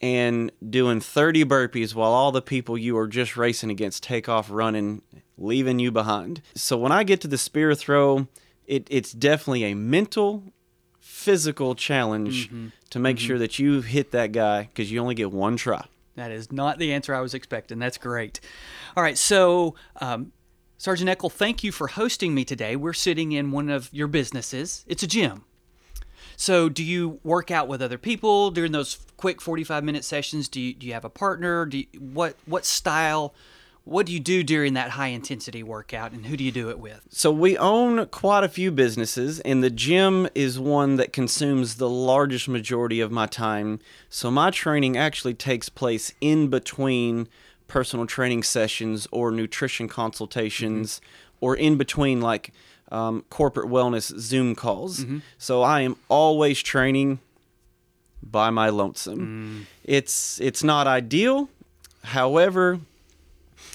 and 0.00 0.52
doing 0.68 1.00
30 1.00 1.44
burpees 1.44 1.94
while 1.94 2.12
all 2.12 2.30
the 2.30 2.42
people 2.42 2.78
you 2.78 2.96
are 2.96 3.08
just 3.08 3.36
racing 3.36 3.70
against 3.70 4.02
take 4.02 4.28
off 4.28 4.48
running, 4.50 5.02
leaving 5.36 5.78
you 5.78 5.90
behind. 5.90 6.42
So 6.54 6.76
when 6.76 6.92
I 6.92 7.02
get 7.02 7.20
to 7.22 7.28
the 7.28 7.38
spear 7.38 7.74
throw, 7.74 8.28
it, 8.66 8.86
it's 8.90 9.12
definitely 9.12 9.64
a 9.64 9.74
mental, 9.74 10.44
physical 11.00 11.74
challenge 11.74 12.50
to 12.90 12.98
make 12.98 13.18
sure 13.18 13.38
that 13.38 13.58
you 13.58 13.80
hit 13.80 14.12
that 14.12 14.32
guy 14.32 14.64
because 14.64 14.90
you 14.90 15.00
only 15.00 15.14
get 15.14 15.32
one 15.32 15.56
try. 15.56 15.84
That 16.16 16.30
is 16.32 16.50
not 16.50 16.78
the 16.78 16.92
answer 16.92 17.14
I 17.14 17.20
was 17.20 17.32
expecting. 17.34 17.78
That's 17.78 17.98
great. 17.98 18.40
All 18.96 19.02
right. 19.02 19.16
So, 19.16 19.74
um, 20.00 20.32
Sergeant 20.76 21.10
Eckel, 21.10 21.30
thank 21.30 21.62
you 21.62 21.72
for 21.72 21.88
hosting 21.88 22.34
me 22.34 22.44
today. 22.44 22.76
We're 22.76 22.92
sitting 22.92 23.32
in 23.32 23.50
one 23.50 23.68
of 23.68 23.88
your 23.92 24.08
businesses, 24.08 24.84
it's 24.86 25.02
a 25.02 25.06
gym. 25.06 25.44
So, 26.36 26.68
do 26.68 26.84
you 26.84 27.18
work 27.24 27.50
out 27.50 27.66
with 27.66 27.82
other 27.82 27.98
people 27.98 28.52
during 28.52 28.70
those 28.70 28.98
quick 29.16 29.40
45 29.40 29.82
minute 29.82 30.04
sessions? 30.04 30.48
Do 30.48 30.60
you, 30.60 30.72
do 30.74 30.86
you 30.86 30.92
have 30.92 31.04
a 31.04 31.10
partner? 31.10 31.66
Do 31.66 31.78
you, 31.78 31.86
what, 31.98 32.36
what 32.46 32.64
style? 32.64 33.34
What 33.88 34.04
do 34.04 34.12
you 34.12 34.20
do 34.20 34.42
during 34.42 34.74
that 34.74 34.90
high 34.90 35.08
intensity 35.08 35.62
workout 35.62 36.12
and 36.12 36.26
who 36.26 36.36
do 36.36 36.44
you 36.44 36.52
do 36.52 36.68
it 36.68 36.78
with? 36.78 37.06
So 37.08 37.32
we 37.32 37.56
own 37.56 38.04
quite 38.08 38.44
a 38.44 38.48
few 38.48 38.70
businesses, 38.70 39.40
and 39.40 39.64
the 39.64 39.70
gym 39.70 40.28
is 40.34 40.60
one 40.60 40.96
that 40.96 41.14
consumes 41.14 41.76
the 41.76 41.88
largest 41.88 42.48
majority 42.48 43.00
of 43.00 43.10
my 43.10 43.26
time. 43.26 43.80
So 44.10 44.30
my 44.30 44.50
training 44.50 44.98
actually 44.98 45.32
takes 45.32 45.70
place 45.70 46.12
in 46.20 46.48
between 46.48 47.28
personal 47.66 48.06
training 48.06 48.42
sessions 48.42 49.08
or 49.10 49.30
nutrition 49.30 49.88
consultations, 49.88 50.96
mm-hmm. 50.96 51.44
or 51.46 51.56
in 51.56 51.78
between 51.78 52.20
like 52.20 52.52
um, 52.92 53.24
corporate 53.30 53.70
wellness 53.70 54.18
Zoom 54.18 54.54
calls. 54.54 55.00
Mm-hmm. 55.00 55.18
So 55.38 55.62
I 55.62 55.80
am 55.80 55.96
always 56.10 56.62
training 56.62 57.20
by 58.22 58.50
my 58.50 58.68
lonesome. 58.68 59.64
Mm. 59.64 59.66
It's 59.84 60.38
it's 60.40 60.62
not 60.62 60.86
ideal. 60.86 61.48
However, 62.04 62.80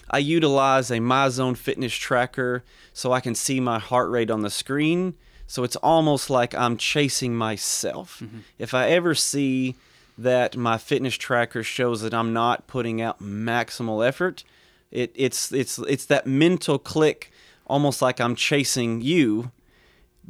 I 0.09 0.19
utilize 0.19 0.91
a 0.91 0.97
MyZone 0.97 1.57
fitness 1.57 1.93
tracker 1.93 2.63
so 2.93 3.11
I 3.11 3.19
can 3.19 3.35
see 3.35 3.59
my 3.59 3.79
heart 3.79 4.09
rate 4.09 4.31
on 4.31 4.41
the 4.41 4.49
screen. 4.49 5.15
So 5.47 5.63
it's 5.63 5.75
almost 5.77 6.29
like 6.29 6.55
I'm 6.55 6.77
chasing 6.77 7.35
myself. 7.35 8.19
Mm-hmm. 8.23 8.39
If 8.57 8.73
I 8.73 8.89
ever 8.89 9.13
see 9.13 9.75
that 10.17 10.55
my 10.55 10.77
fitness 10.77 11.15
tracker 11.15 11.63
shows 11.63 12.01
that 12.01 12.13
I'm 12.13 12.33
not 12.33 12.67
putting 12.67 13.01
out 13.01 13.21
maximal 13.21 14.05
effort, 14.07 14.43
it, 14.91 15.11
it's 15.15 15.51
it's 15.51 15.79
it's 15.79 16.05
that 16.05 16.27
mental 16.27 16.77
click, 16.79 17.31
almost 17.65 18.01
like 18.01 18.21
I'm 18.21 18.35
chasing 18.35 19.01
you 19.01 19.51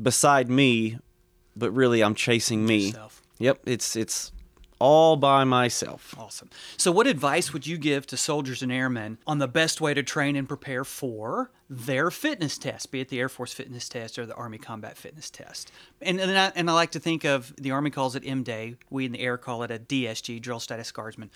beside 0.02 0.50
me, 0.50 0.98
but 1.56 1.72
really 1.72 2.02
I'm 2.02 2.16
chasing 2.16 2.66
me. 2.66 2.88
Yourself. 2.88 3.22
Yep, 3.40 3.60
it's 3.66 3.96
it's 3.96 4.32
all 4.84 5.16
by 5.16 5.46
myself. 5.46 6.14
Awesome. 6.18 6.50
So, 6.76 6.92
what 6.92 7.08
advice 7.08 7.54
would 7.54 7.66
you 7.66 7.78
give 7.78 8.06
to 8.08 8.18
soldiers 8.18 8.62
and 8.62 8.70
airmen 8.70 9.18
on 9.26 9.38
the 9.38 9.48
best 9.48 9.80
way 9.80 9.94
to 9.94 10.04
train 10.04 10.36
and 10.36 10.46
prepare 10.46 10.84
for 10.84 11.52
their 11.70 12.12
fitness 12.12 12.58
test, 12.58 12.92
be 12.92 13.00
it 13.00 13.08
the 13.08 13.18
Air 13.18 13.30
Force 13.30 13.54
fitness 13.54 13.88
test 13.88 14.20
or 14.20 14.26
the 14.26 14.36
Army 14.36 14.58
Combat 14.58 14.98
Fitness 14.98 15.30
Test? 15.30 15.72
And 16.02 16.20
and 16.20 16.38
I, 16.38 16.52
and 16.54 16.70
I 16.70 16.74
like 16.74 16.92
to 16.92 17.00
think 17.00 17.24
of 17.24 17.54
the 17.56 17.72
Army 17.72 17.92
calls 17.92 18.18
it 18.18 18.24
M 18.26 18.44
Day. 18.44 18.76
We 18.90 19.06
in 19.06 19.14
the 19.14 19.22
Air 19.22 19.38
call 19.38 19.64
it 19.64 19.72
a 19.72 19.80
DSG, 19.80 20.42
Drill 20.42 20.60
Status 20.60 20.92
Guardsman. 20.92 21.32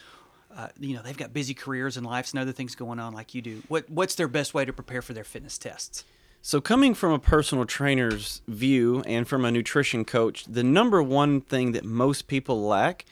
Uh, 0.54 0.68
you 0.78 0.94
know, 0.94 1.02
they've 1.02 1.18
got 1.18 1.32
busy 1.32 1.54
careers 1.54 1.96
and 1.96 2.06
lives 2.06 2.34
and 2.34 2.42
other 2.42 2.52
things 2.52 2.76
going 2.76 3.00
on 3.00 3.14
like 3.14 3.34
you 3.34 3.42
do. 3.42 3.64
What 3.70 3.90
what's 3.90 4.16
their 4.16 4.28
best 4.28 4.54
way 4.54 4.66
to 4.66 4.74
prepare 4.74 5.02
for 5.02 5.14
their 5.14 5.24
fitness 5.24 5.58
tests? 5.58 6.04
So, 6.42 6.60
coming 6.60 6.94
from 6.94 7.14
a 7.14 7.20
personal 7.20 7.66
trainer's 7.66 8.42
view 8.46 9.04
and 9.06 9.26
from 9.26 9.46
a 9.46 9.52
nutrition 9.52 10.04
coach, 10.04 10.44
the 10.46 10.64
number 10.64 11.02
one 11.02 11.40
thing 11.40 11.72
that 11.72 11.86
most 11.86 12.28
people 12.28 12.62
lack 12.68 13.06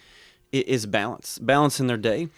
is 0.52 0.86
balance, 0.86 1.38
balance 1.40 1.80
in 1.80 1.88
their 1.88 1.98
day. 1.98 2.30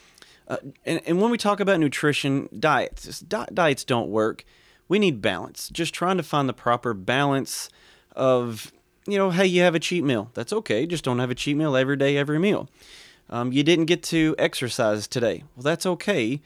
Uh, 0.47 0.57
and, 0.85 1.01
and 1.05 1.21
when 1.21 1.29
we 1.29 1.37
talk 1.37 1.59
about 1.59 1.79
nutrition, 1.79 2.49
diets, 2.57 3.19
di- 3.19 3.47
diets 3.53 3.83
don't 3.83 4.09
work. 4.09 4.45
We 4.87 4.99
need 4.99 5.21
balance. 5.21 5.69
Just 5.69 5.93
trying 5.93 6.17
to 6.17 6.23
find 6.23 6.47
the 6.47 6.53
proper 6.53 6.93
balance 6.93 7.69
of, 8.15 8.71
you 9.05 9.17
know, 9.17 9.31
hey, 9.31 9.45
you 9.45 9.61
have 9.61 9.75
a 9.75 9.79
cheat 9.79 10.03
meal. 10.03 10.31
That's 10.33 10.53
okay. 10.53 10.85
Just 10.85 11.03
don't 11.03 11.19
have 11.19 11.29
a 11.29 11.35
cheat 11.35 11.57
meal 11.57 11.75
every 11.75 11.97
day, 11.97 12.15
every 12.15 12.39
meal. 12.39 12.69
Um, 13.29 13.51
you 13.51 13.63
didn't 13.63 13.85
get 13.85 14.03
to 14.03 14.35
exercise 14.37 15.07
today. 15.07 15.43
Well, 15.55 15.63
that's 15.63 15.85
okay 15.85 16.41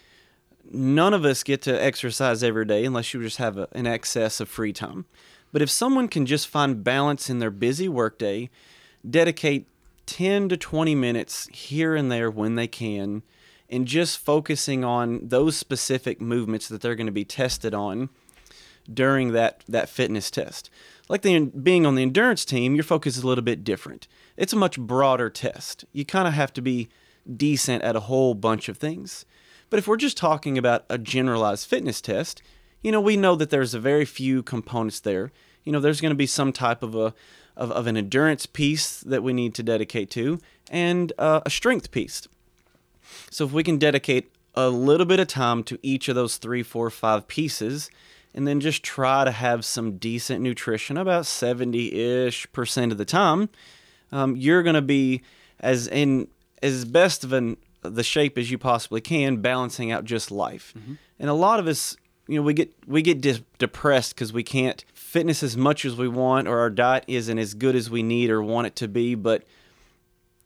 none 0.74 1.14
of 1.14 1.26
us 1.26 1.44
get 1.44 1.62
to 1.64 1.84
exercise 1.84 2.44
every 2.44 2.66
day 2.66 2.86
unless 2.86 3.14
you 3.14 3.22
just 3.22 3.38
have 3.38 3.58
a, 3.58 3.68
an 3.74 3.88
excess 3.88 4.40
of 4.40 4.50
free 4.50 4.74
time. 4.74 5.06
But 5.52 5.62
if 5.62 5.70
someone 5.70 6.08
can 6.08 6.26
just 6.26 6.48
find 6.48 6.84
balance 6.84 7.30
in 7.30 7.40
their 7.40 7.52
busy 7.52 7.90
workday, 7.90 8.50
dedicate 9.08 9.68
10 10.12 10.50
to 10.50 10.58
20 10.58 10.94
minutes 10.94 11.48
here 11.54 11.96
and 11.96 12.12
there 12.12 12.30
when 12.30 12.56
they 12.56 12.68
can, 12.68 13.24
and 13.70 13.88
just 13.88 14.18
focusing 14.18 14.84
on 14.84 15.26
those 15.26 15.56
specific 15.56 16.20
movements 16.20 16.68
that 16.68 16.82
they're 16.82 16.96
going 16.96 17.06
to 17.06 17.14
be 17.14 17.24
tested 17.24 17.74
on 17.74 18.10
during 18.94 19.32
that, 19.32 19.64
that 19.70 19.88
fitness 19.88 20.30
test. 20.30 20.70
Like 21.08 21.22
the, 21.22 21.40
being 21.46 21.86
on 21.86 21.96
the 21.96 22.02
endurance 22.02 22.44
team, 22.44 22.76
your 22.76 22.84
focus 22.84 23.16
is 23.16 23.24
a 23.24 23.28
little 23.28 23.42
bit 23.42 23.64
different. 23.64 24.10
It's 24.36 24.52
a 24.52 24.58
much 24.58 24.78
broader 24.78 25.30
test. 25.30 25.86
You 25.94 26.04
kind 26.04 26.28
of 26.28 26.34
have 26.34 26.52
to 26.54 26.62
be 26.62 26.90
decent 27.38 27.82
at 27.82 27.96
a 27.96 28.02
whole 28.02 28.34
bunch 28.34 28.68
of 28.68 28.78
things. 28.78 29.26
But 29.70 29.80
if 29.80 29.88
we're 29.88 29.96
just 29.96 30.18
talking 30.18 30.58
about 30.58 30.84
a 30.90 30.98
generalized 30.98 31.70
fitness 31.70 32.02
test, 32.02 32.42
you 32.82 32.92
know, 32.92 33.00
we 33.00 33.16
know 33.16 33.38
that 33.38 33.50
there's 33.50 33.74
a 33.74 33.80
very 33.80 34.04
few 34.04 34.44
components 34.44 35.00
there. 35.00 35.32
You 35.64 35.72
know, 35.72 35.80
there's 35.80 36.02
going 36.02 36.12
to 36.12 36.16
be 36.16 36.28
some 36.28 36.52
type 36.52 36.84
of 36.84 36.96
a 36.96 37.14
of, 37.62 37.72
of 37.72 37.86
an 37.86 37.96
endurance 37.96 38.48
piece 38.48 39.02
that 39.02 39.22
we 39.22 39.34
need 39.34 39.54
to 39.54 39.62
dedicate 39.64 40.10
to, 40.10 40.40
and 40.72 41.14
uh, 41.20 41.42
a 41.46 41.50
strength 41.50 41.92
piece. 41.92 42.28
So 43.30 43.46
if 43.46 43.52
we 43.52 43.64
can 43.64 43.78
dedicate 43.78 44.32
a 44.56 44.70
little 44.70 45.06
bit 45.06 45.20
of 45.20 45.28
time 45.28 45.64
to 45.66 45.78
each 45.84 46.10
of 46.10 46.16
those 46.16 46.38
three, 46.38 46.64
four, 46.64 46.90
five 46.90 47.28
pieces, 47.28 47.92
and 48.34 48.48
then 48.48 48.60
just 48.62 48.82
try 48.82 49.24
to 49.26 49.32
have 49.32 49.64
some 49.64 49.98
decent 49.98 50.42
nutrition 50.42 50.98
about 50.98 51.26
70-ish 51.26 52.52
percent 52.52 52.92
of 52.92 52.98
the 52.98 53.06
time, 53.06 53.50
um, 54.12 54.36
you're 54.36 54.64
going 54.64 54.74
to 54.76 54.82
be 54.82 55.22
as 55.60 55.88
in 55.88 56.28
as 56.64 56.84
best 56.86 57.24
of 57.24 57.32
an 57.32 57.58
the 57.84 58.04
shape 58.04 58.38
as 58.38 58.50
you 58.50 58.58
possibly 58.58 59.02
can, 59.02 59.38
balancing 59.38 59.92
out 59.92 60.06
just 60.06 60.32
life. 60.32 60.74
And 61.20 61.30
a 61.30 61.34
lot 61.34 61.60
of 61.60 61.68
us, 61.68 61.96
you 62.32 62.38
know, 62.38 62.44
we 62.44 62.54
get 62.54 62.74
we 62.88 63.02
get 63.02 63.20
dis- 63.20 63.42
depressed 63.60 64.16
because 64.16 64.32
we 64.32 64.42
can't 64.42 64.86
fitness 64.94 65.44
as 65.44 65.58
much 65.58 65.84
as 65.84 65.98
we 65.98 66.08
want, 66.08 66.48
or 66.48 66.60
our 66.60 66.70
diet 66.70 67.04
isn't 67.06 67.38
as 67.38 67.54
good 67.54 67.76
as 67.76 67.90
we 67.90 68.02
need 68.02 68.30
or 68.30 68.42
want 68.42 68.68
it 68.68 68.76
to 68.78 68.88
be. 68.88 69.16
But 69.16 69.44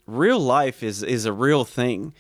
real 0.07 0.39
life 0.39 0.81
is 0.81 1.03
is 1.03 1.25
a 1.25 1.31
real 1.31 1.63
thing. 1.63 2.11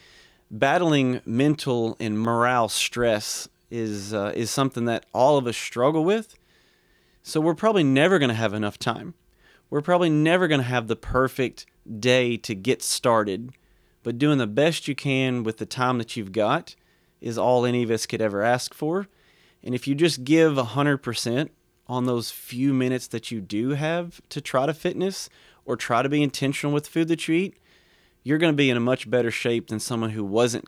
Battling 0.51 1.19
mental 1.25 1.97
and 1.99 2.19
morale 2.19 2.69
stress 2.69 3.49
is 3.71 4.13
uh, 4.13 4.33
is 4.35 4.51
something 4.51 4.85
that 4.85 5.07
all 5.15 5.35
of 5.35 5.47
us 5.47 5.57
struggle 5.57 6.05
with. 6.05 6.37
So 7.23 7.41
we're 7.41 7.55
probably 7.55 7.83
never 7.83 8.19
going 8.19 8.29
to 8.29 8.35
have 8.35 8.53
enough 8.53 8.77
time. 8.77 9.15
We're 9.71 9.81
probably 9.81 10.11
never 10.11 10.47
going 10.47 10.61
to 10.61 10.67
have 10.67 10.87
the 10.87 10.95
perfect 10.95 11.65
day 11.99 12.37
to 12.37 12.53
get 12.53 12.83
started. 12.83 13.51
But 14.03 14.19
doing 14.19 14.37
the 14.37 14.45
best 14.45 14.87
you 14.87 14.93
can 14.93 15.41
with 15.41 15.57
the 15.57 15.65
time 15.65 15.97
that 15.97 16.15
you've 16.15 16.33
got 16.33 16.75
is 17.19 17.39
all 17.39 17.65
any 17.65 17.81
of 17.81 17.89
us 17.89 18.05
could 18.05 18.21
ever 18.21 18.43
ask 18.43 18.71
for. 18.71 19.07
And 19.65 19.73
if 19.73 19.87
you 19.87 19.95
just 19.95 20.23
give 20.23 20.53
100% 20.53 21.49
on 21.87 22.05
those 22.05 22.31
few 22.31 22.73
minutes 22.73 23.07
that 23.07 23.31
you 23.31 23.41
do 23.41 23.71
have 23.71 24.21
to 24.29 24.39
try 24.39 24.67
to 24.67 24.73
fitness 24.73 25.29
or 25.65 25.75
try 25.75 26.03
to 26.03 26.09
be 26.09 26.21
intentional 26.21 26.73
with 26.73 26.85
the 26.85 26.91
food 26.91 27.07
that 27.07 27.27
you 27.27 27.35
eat, 27.35 27.57
you're 28.23 28.37
going 28.37 28.53
to 28.53 28.57
be 28.57 28.69
in 28.69 28.77
a 28.77 28.81
much 28.81 29.09
better 29.09 29.31
shape 29.31 29.67
than 29.67 29.79
someone 29.79 30.11
who 30.11 30.23
wasn't 30.23 30.65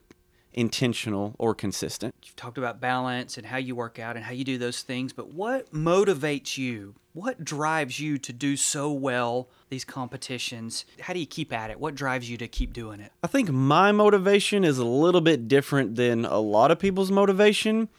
intentional 0.53 1.36
or 1.38 1.53
consistent. 1.53 2.15
You've 2.23 2.36
talked 2.36 2.57
about 2.57 2.81
balance 2.81 3.38
and 3.38 3.45
how 3.45 3.57
you 3.57 3.75
work 3.75 3.99
out 3.99 4.15
and 4.15 4.25
how 4.25 4.31
you 4.31 4.43
do 4.43 4.57
those 4.57 4.81
things, 4.81 5.13
but 5.13 5.31
what 5.31 5.71
motivates 5.71 6.57
you? 6.57 6.95
What 7.13 7.43
drives 7.43 7.99
you 7.99 8.17
to 8.19 8.33
do 8.33 8.57
so 8.57 8.91
well 8.91 9.49
these 9.69 9.86
competitions? 9.86 10.86
How 10.99 11.13
do 11.13 11.19
you 11.19 11.27
keep 11.27 11.53
at 11.53 11.69
it? 11.69 11.79
What 11.79 11.93
drives 11.93 12.29
you 12.29 12.38
to 12.38 12.47
keep 12.47 12.73
doing 12.73 12.99
it? 12.99 13.12
I 13.23 13.27
think 13.27 13.51
my 13.51 13.91
motivation 13.91 14.63
is 14.63 14.79
a 14.79 14.86
little 14.86 15.21
bit 15.21 15.47
different 15.47 15.95
than 15.95 16.25
a 16.25 16.39
lot 16.39 16.71
of 16.71 16.79
people's 16.79 17.12
motivation. 17.12 17.89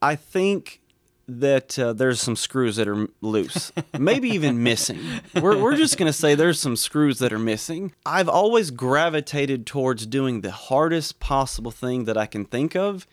I 0.00 0.16
think 0.16 0.80
that 1.28 1.78
uh, 1.78 1.92
there's 1.92 2.20
some 2.20 2.36
screws 2.36 2.76
that 2.76 2.88
are 2.88 3.06
loose, 3.20 3.70
maybe 3.98 4.30
even 4.30 4.62
missing. 4.62 4.98
We're, 5.34 5.58
we're 5.58 5.76
just 5.76 5.98
going 5.98 6.06
to 6.06 6.12
say 6.12 6.34
there's 6.34 6.58
some 6.58 6.76
screws 6.76 7.18
that 7.18 7.32
are 7.32 7.38
missing. 7.38 7.92
I've 8.06 8.28
always 8.28 8.70
gravitated 8.70 9.66
towards 9.66 10.06
doing 10.06 10.40
the 10.40 10.50
hardest 10.50 11.20
possible 11.20 11.70
thing 11.70 12.06
that 12.06 12.16
I 12.16 12.26
can 12.26 12.46
think 12.46 12.74
of 12.74 13.06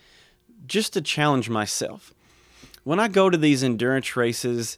just 0.66 0.94
to 0.94 1.02
challenge 1.02 1.50
myself. 1.50 2.14
When 2.84 3.00
I 3.00 3.10
go 3.10 3.30
to 3.30 3.38
these 3.38 3.64
endurance 3.64 4.16
races, 4.16 4.78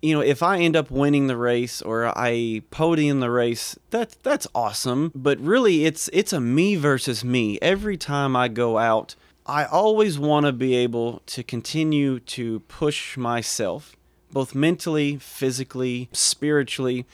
you 0.00 0.14
know, 0.14 0.20
if 0.20 0.42
I 0.42 0.58
end 0.60 0.76
up 0.76 0.90
winning 0.90 1.26
the 1.26 1.36
race 1.36 1.82
or 1.82 2.06
I 2.16 2.62
podium 2.70 3.20
the 3.20 3.30
race, 3.30 3.76
that 3.90 4.16
that's 4.22 4.46
awesome. 4.54 5.10
But 5.14 5.38
really, 5.40 5.84
it's 5.84 6.08
it's 6.12 6.32
a 6.32 6.40
me 6.40 6.76
versus 6.76 7.24
me. 7.24 7.58
Every 7.60 7.96
time 7.96 8.36
I 8.36 8.46
go 8.46 8.78
out, 8.78 9.16
I 9.48 9.64
always 9.64 10.18
want 10.18 10.44
to 10.44 10.52
be 10.52 10.76
able 10.76 11.22
to 11.24 11.42
continue 11.42 12.20
to 12.20 12.60
push 12.60 13.16
myself, 13.16 13.96
both 14.30 14.54
mentally, 14.54 15.16
physically, 15.16 16.10
spiritually, 16.12 17.06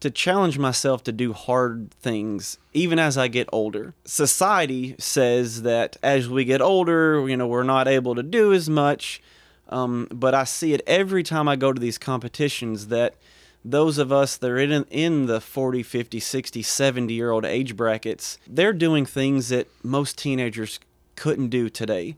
to 0.00 0.10
challenge 0.10 0.58
myself 0.58 1.04
to 1.04 1.12
do 1.12 1.32
hard 1.32 1.92
things 2.00 2.58
even 2.74 2.98
as 2.98 3.16
I 3.16 3.28
get 3.28 3.48
older. 3.52 3.94
Society 4.04 4.96
says 4.98 5.62
that 5.62 5.96
as 6.02 6.28
we 6.28 6.44
get 6.44 6.60
older, 6.60 7.28
you 7.28 7.36
know, 7.36 7.46
we're 7.46 7.62
not 7.62 7.86
able 7.86 8.16
to 8.16 8.24
do 8.24 8.52
as 8.52 8.68
much. 8.68 9.22
Um, 9.68 10.08
but 10.10 10.34
I 10.34 10.44
see 10.44 10.72
it 10.72 10.82
every 10.84 11.22
time 11.22 11.46
I 11.46 11.54
go 11.54 11.72
to 11.72 11.80
these 11.80 11.98
competitions 11.98 12.88
that 12.88 13.14
those 13.64 13.98
of 13.98 14.10
us 14.10 14.36
that 14.36 14.50
are 14.50 14.58
in, 14.58 14.84
in 14.90 15.26
the 15.26 15.40
40, 15.40 15.82
50, 15.82 16.18
60, 16.18 16.62
70 16.62 17.14
year 17.14 17.30
old 17.30 17.44
age 17.44 17.76
brackets, 17.76 18.38
they're 18.48 18.72
doing 18.72 19.04
things 19.04 19.50
that 19.50 19.68
most 19.84 20.18
teenagers 20.18 20.80
couldn't 21.18 21.48
do 21.48 21.68
today 21.68 22.16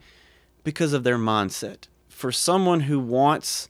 because 0.63 0.93
of 0.93 1.03
their 1.03 1.17
mindset. 1.17 1.87
For 2.07 2.31
someone 2.31 2.81
who 2.81 2.99
wants 2.99 3.67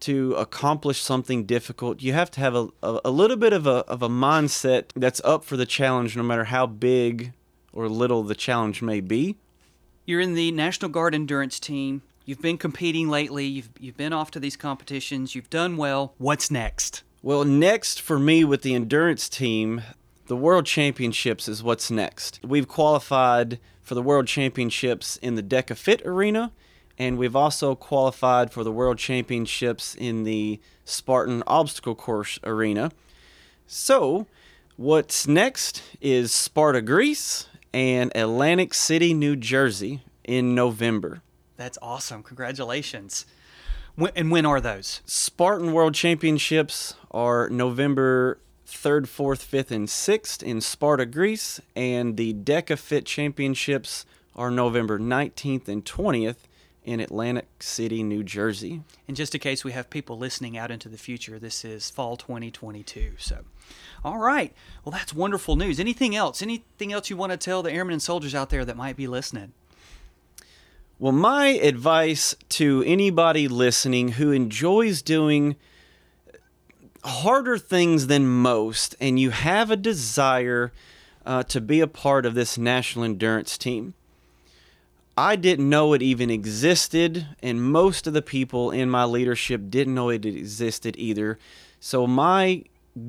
to 0.00 0.34
accomplish 0.34 1.00
something 1.00 1.44
difficult, 1.44 2.02
you 2.02 2.12
have 2.12 2.30
to 2.32 2.40
have 2.40 2.54
a, 2.54 2.68
a, 2.82 3.00
a 3.04 3.10
little 3.10 3.36
bit 3.36 3.52
of 3.52 3.66
a, 3.66 3.86
of 3.86 4.02
a 4.02 4.08
mindset 4.08 4.86
that's 4.96 5.20
up 5.24 5.44
for 5.44 5.56
the 5.56 5.66
challenge, 5.66 6.16
no 6.16 6.24
matter 6.24 6.44
how 6.44 6.66
big 6.66 7.32
or 7.72 7.88
little 7.88 8.24
the 8.24 8.34
challenge 8.34 8.82
may 8.82 9.00
be. 9.00 9.36
You're 10.04 10.20
in 10.20 10.34
the 10.34 10.50
National 10.50 10.90
Guard 10.90 11.14
endurance 11.14 11.60
team. 11.60 12.02
You've 12.24 12.42
been 12.42 12.58
competing 12.58 13.08
lately. 13.08 13.46
You've 13.46 13.70
you've 13.78 13.96
been 13.96 14.12
off 14.12 14.30
to 14.32 14.40
these 14.40 14.56
competitions. 14.56 15.34
You've 15.34 15.50
done 15.50 15.76
well. 15.76 16.14
What's 16.18 16.50
next? 16.50 17.02
Well, 17.22 17.44
next 17.44 18.00
for 18.00 18.18
me 18.18 18.42
with 18.42 18.62
the 18.62 18.74
endurance 18.74 19.28
team, 19.28 19.82
the 20.26 20.36
World 20.36 20.66
Championships 20.66 21.48
is 21.48 21.62
what's 21.62 21.90
next. 21.90 22.40
We've 22.44 22.68
qualified 22.68 23.58
for 23.82 23.94
the 23.94 24.02
World 24.02 24.26
Championships 24.26 25.16
in 25.16 25.34
the 25.34 25.42
DEKA 25.42 25.76
FIT 25.76 26.02
arena, 26.06 26.52
and 26.98 27.18
we've 27.18 27.34
also 27.34 27.74
qualified 27.74 28.52
for 28.52 28.62
the 28.62 28.72
World 28.72 28.98
Championships 28.98 29.94
in 29.94 30.24
the 30.24 30.60
Spartan 30.84 31.42
Obstacle 31.46 31.94
Course 31.94 32.38
arena. 32.44 32.92
So, 33.66 34.26
what's 34.76 35.26
next 35.26 35.82
is 36.00 36.32
Sparta, 36.32 36.82
Greece, 36.82 37.48
and 37.72 38.12
Atlantic 38.14 38.74
City, 38.74 39.14
New 39.14 39.34
Jersey 39.36 40.02
in 40.24 40.54
November. 40.54 41.22
That's 41.56 41.78
awesome. 41.82 42.22
Congratulations. 42.22 43.26
When, 43.94 44.12
and 44.14 44.30
when 44.30 44.46
are 44.46 44.60
those? 44.60 45.00
Spartan 45.04 45.72
World 45.72 45.94
Championships 45.94 46.94
are 47.10 47.48
November 47.50 48.38
3rd, 48.72 49.02
4th, 49.02 49.46
5th, 49.46 49.70
and 49.70 49.88
6th 49.88 50.42
in 50.42 50.60
Sparta, 50.60 51.06
Greece, 51.06 51.60
and 51.76 52.16
the 52.16 52.32
DEKA 52.34 52.78
FIT 52.78 53.06
Championships 53.06 54.04
are 54.34 54.50
November 54.50 54.98
19th 54.98 55.68
and 55.68 55.84
20th 55.84 56.36
in 56.84 57.00
Atlantic 57.00 57.46
City, 57.60 58.02
New 58.02 58.24
Jersey. 58.24 58.82
And 59.06 59.16
just 59.16 59.34
in 59.34 59.40
case 59.40 59.64
we 59.64 59.72
have 59.72 59.90
people 59.90 60.18
listening 60.18 60.58
out 60.58 60.70
into 60.70 60.88
the 60.88 60.98
future, 60.98 61.38
this 61.38 61.64
is 61.64 61.90
fall 61.90 62.16
2022. 62.16 63.14
So, 63.18 63.40
all 64.04 64.18
right. 64.18 64.52
Well, 64.84 64.92
that's 64.92 65.14
wonderful 65.14 65.56
news. 65.56 65.78
Anything 65.78 66.16
else? 66.16 66.42
Anything 66.42 66.92
else 66.92 67.08
you 67.08 67.16
want 67.16 67.32
to 67.32 67.38
tell 67.38 67.62
the 67.62 67.72
airmen 67.72 67.92
and 67.92 68.02
soldiers 68.02 68.34
out 68.34 68.50
there 68.50 68.64
that 68.64 68.76
might 68.76 68.96
be 68.96 69.06
listening? 69.06 69.52
Well, 70.98 71.12
my 71.12 71.48
advice 71.48 72.36
to 72.50 72.82
anybody 72.86 73.48
listening 73.48 74.08
who 74.08 74.30
enjoys 74.30 75.02
doing 75.02 75.56
harder 77.04 77.58
things 77.58 78.06
than 78.06 78.26
most 78.26 78.94
and 79.00 79.18
you 79.18 79.30
have 79.30 79.70
a 79.70 79.76
desire 79.76 80.72
uh, 81.24 81.42
to 81.42 81.60
be 81.60 81.80
a 81.80 81.86
part 81.86 82.26
of 82.26 82.34
this 82.34 82.56
national 82.56 83.04
endurance 83.04 83.58
team 83.58 83.94
I 85.16 85.36
didn't 85.36 85.68
know 85.68 85.92
it 85.92 86.00
even 86.00 86.30
existed, 86.30 87.26
and 87.42 87.62
most 87.62 88.06
of 88.06 88.14
the 88.14 88.22
people 88.22 88.70
in 88.70 88.88
my 88.88 89.04
leadership 89.04 89.68
didn't 89.68 89.94
know 89.94 90.08
it 90.08 90.24
existed 90.24 90.96
either. 90.98 91.38
So, 91.80 92.06
my 92.06 92.64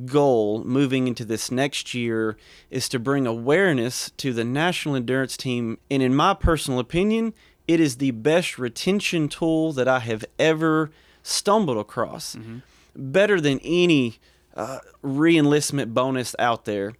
goal 0.06 0.64
moving 0.64 1.08
into 1.08 1.26
this 1.26 1.52
next 1.52 1.94
year 1.94 2.38
is 2.70 2.90
to 2.90 3.00
bring 3.00 3.26
awareness 3.26 4.12
to 4.18 4.34
the 4.34 4.44
national 4.44 4.96
endurance 4.96 5.38
team. 5.38 5.78
And, 5.90 6.04
in 6.04 6.14
my 6.14 6.34
personal 6.34 6.80
opinion, 6.80 7.34
it 7.70 7.80
is 7.80 7.98
the 7.98 8.12
best 8.12 8.60
retention 8.60 9.30
tool 9.30 9.72
that 9.74 9.88
I 9.88 10.00
have 10.00 10.26
ever 10.38 10.92
stumbled 11.22 11.78
across. 11.78 12.36
Mm-hmm. 12.36 12.58
Better 12.96 13.42
than 13.42 13.60
any 13.64 14.20
uh, 14.56 14.80
re 15.02 15.38
enlistment 15.38 15.94
bonus 15.94 16.36
out 16.40 16.66
there 16.66 16.94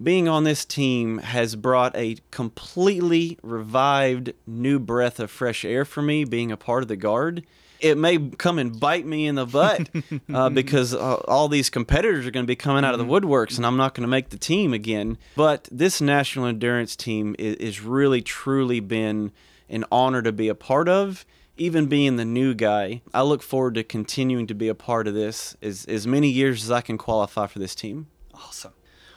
being 0.00 0.28
on 0.28 0.44
this 0.44 0.64
team 0.64 1.18
has 1.18 1.56
brought 1.56 1.96
a 1.96 2.16
completely 2.30 3.36
revived 3.42 4.32
new 4.46 4.78
breath 4.78 5.18
of 5.18 5.28
fresh 5.28 5.64
air 5.64 5.84
for 5.84 6.02
me 6.02 6.24
being 6.24 6.52
a 6.52 6.56
part 6.56 6.82
of 6.82 6.88
the 6.88 6.96
guard 6.96 7.44
it 7.80 7.96
may 7.96 8.18
come 8.18 8.58
and 8.58 8.78
bite 8.78 9.06
me 9.06 9.26
in 9.26 9.34
the 9.34 9.46
butt 9.46 9.88
uh, 10.34 10.48
because 10.50 10.94
uh, 10.94 11.14
all 11.26 11.48
these 11.48 11.70
competitors 11.70 12.26
are 12.26 12.30
going 12.30 12.44
to 12.44 12.48
be 12.48 12.56
coming 12.56 12.84
out 12.84 12.94
of 12.94 12.98
the 12.98 13.04
mm-hmm. 13.04 13.26
woodworks 13.26 13.56
and 13.56 13.66
I'm 13.66 13.76
not 13.76 13.94
going 13.94 14.02
to 14.02 14.08
make 14.08 14.30
the 14.30 14.38
team 14.38 14.72
again. 14.72 15.18
But 15.36 15.68
this 15.70 16.00
national 16.00 16.46
endurance 16.46 16.96
team 16.96 17.36
is, 17.38 17.56
is, 17.56 17.80
really, 17.80 18.22
truly 18.22 18.80
been 18.80 19.32
an 19.68 19.84
honor 19.92 20.22
to 20.22 20.32
be 20.32 20.48
a 20.48 20.54
part 20.54 20.88
of. 20.88 21.24
Even 21.60 21.86
being 21.86 22.14
the 22.14 22.24
new 22.24 22.54
guy, 22.54 23.02
I 23.12 23.22
look 23.22 23.42
forward 23.42 23.74
to 23.74 23.82
continuing 23.82 24.46
to 24.46 24.54
be 24.54 24.68
a 24.68 24.76
part 24.76 25.08
of 25.08 25.14
this 25.14 25.56
as, 25.60 25.84
as 25.86 26.06
many 26.06 26.28
years 26.28 26.62
as 26.62 26.70
I 26.70 26.80
can 26.80 26.96
qualify 26.96 27.48
for 27.48 27.58
this 27.58 27.74
team. 27.74 28.06
Awesome. 28.32 28.72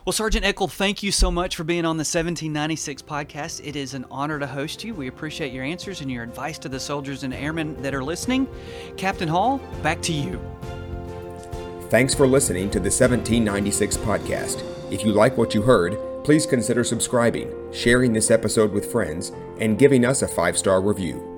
Well, 0.06 0.14
Sergeant 0.14 0.44
Eckel, 0.44 0.68
thank 0.68 1.04
you 1.04 1.12
so 1.12 1.30
much 1.30 1.56
for 1.56 1.64
being 1.64 1.86
on 1.86 1.98
the 1.98 2.02
1796 2.02 3.04
podcast. 3.04 3.62
It 3.64 3.76
is 3.76 3.94
an 3.94 4.08
honor 4.10 4.40
to 4.40 4.48
host 4.48 4.84
you. 4.84 4.96
We 4.96 5.08
appreciate 5.08 5.54
your 5.54 5.64
answers 5.64 6.02
and 6.02 6.10
your 6.10 6.24
advice 6.24 6.58
to 6.60 6.70
the 6.70 6.80
soldiers 6.80 7.22
and 7.22 7.32
airmen 7.32 7.80
that 7.84 7.94
are 7.94 8.04
listening. 8.04 8.48
Captain 8.98 9.28
Hall, 9.28 9.60
back 9.84 10.02
to 10.02 10.12
you. 10.12 10.42
Thanks 11.92 12.16
for 12.16 12.26
listening 12.26 12.72
to 12.72 12.80
the 12.80 12.90
1796 12.90 13.98
podcast. 13.98 14.64
If 14.92 15.06
you 15.06 15.12
like 15.12 15.38
what 15.38 15.54
you 15.54 15.62
heard, 15.62 15.96
please 16.24 16.48
consider 16.48 16.84
subscribing, 16.84 17.54
sharing 17.72 18.14
this 18.14 18.32
episode 18.32 18.72
with 18.72 18.92
friends, 18.92 19.32
and 19.60 19.78
giving 19.78 20.06
us 20.06 20.24
a 20.24 20.28
five 20.28 20.58
star 20.58 20.82
review. 20.82 21.31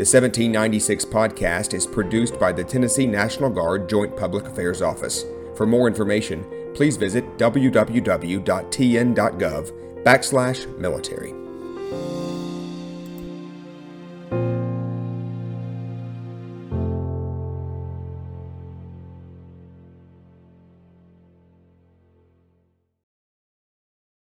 The 0.00 0.06
1796 0.06 1.04
podcast 1.04 1.74
is 1.74 1.86
produced 1.86 2.40
by 2.40 2.52
the 2.52 2.64
Tennessee 2.64 3.06
National 3.06 3.50
Guard 3.50 3.86
Joint 3.86 4.16
Public 4.16 4.46
Affairs 4.46 4.80
Office. 4.80 5.26
For 5.54 5.66
more 5.66 5.86
information, 5.86 6.42
please 6.72 6.96
visit 6.96 7.22
www.tn.gov 7.36 8.42
backslash 10.02 10.78
military. 10.78 11.39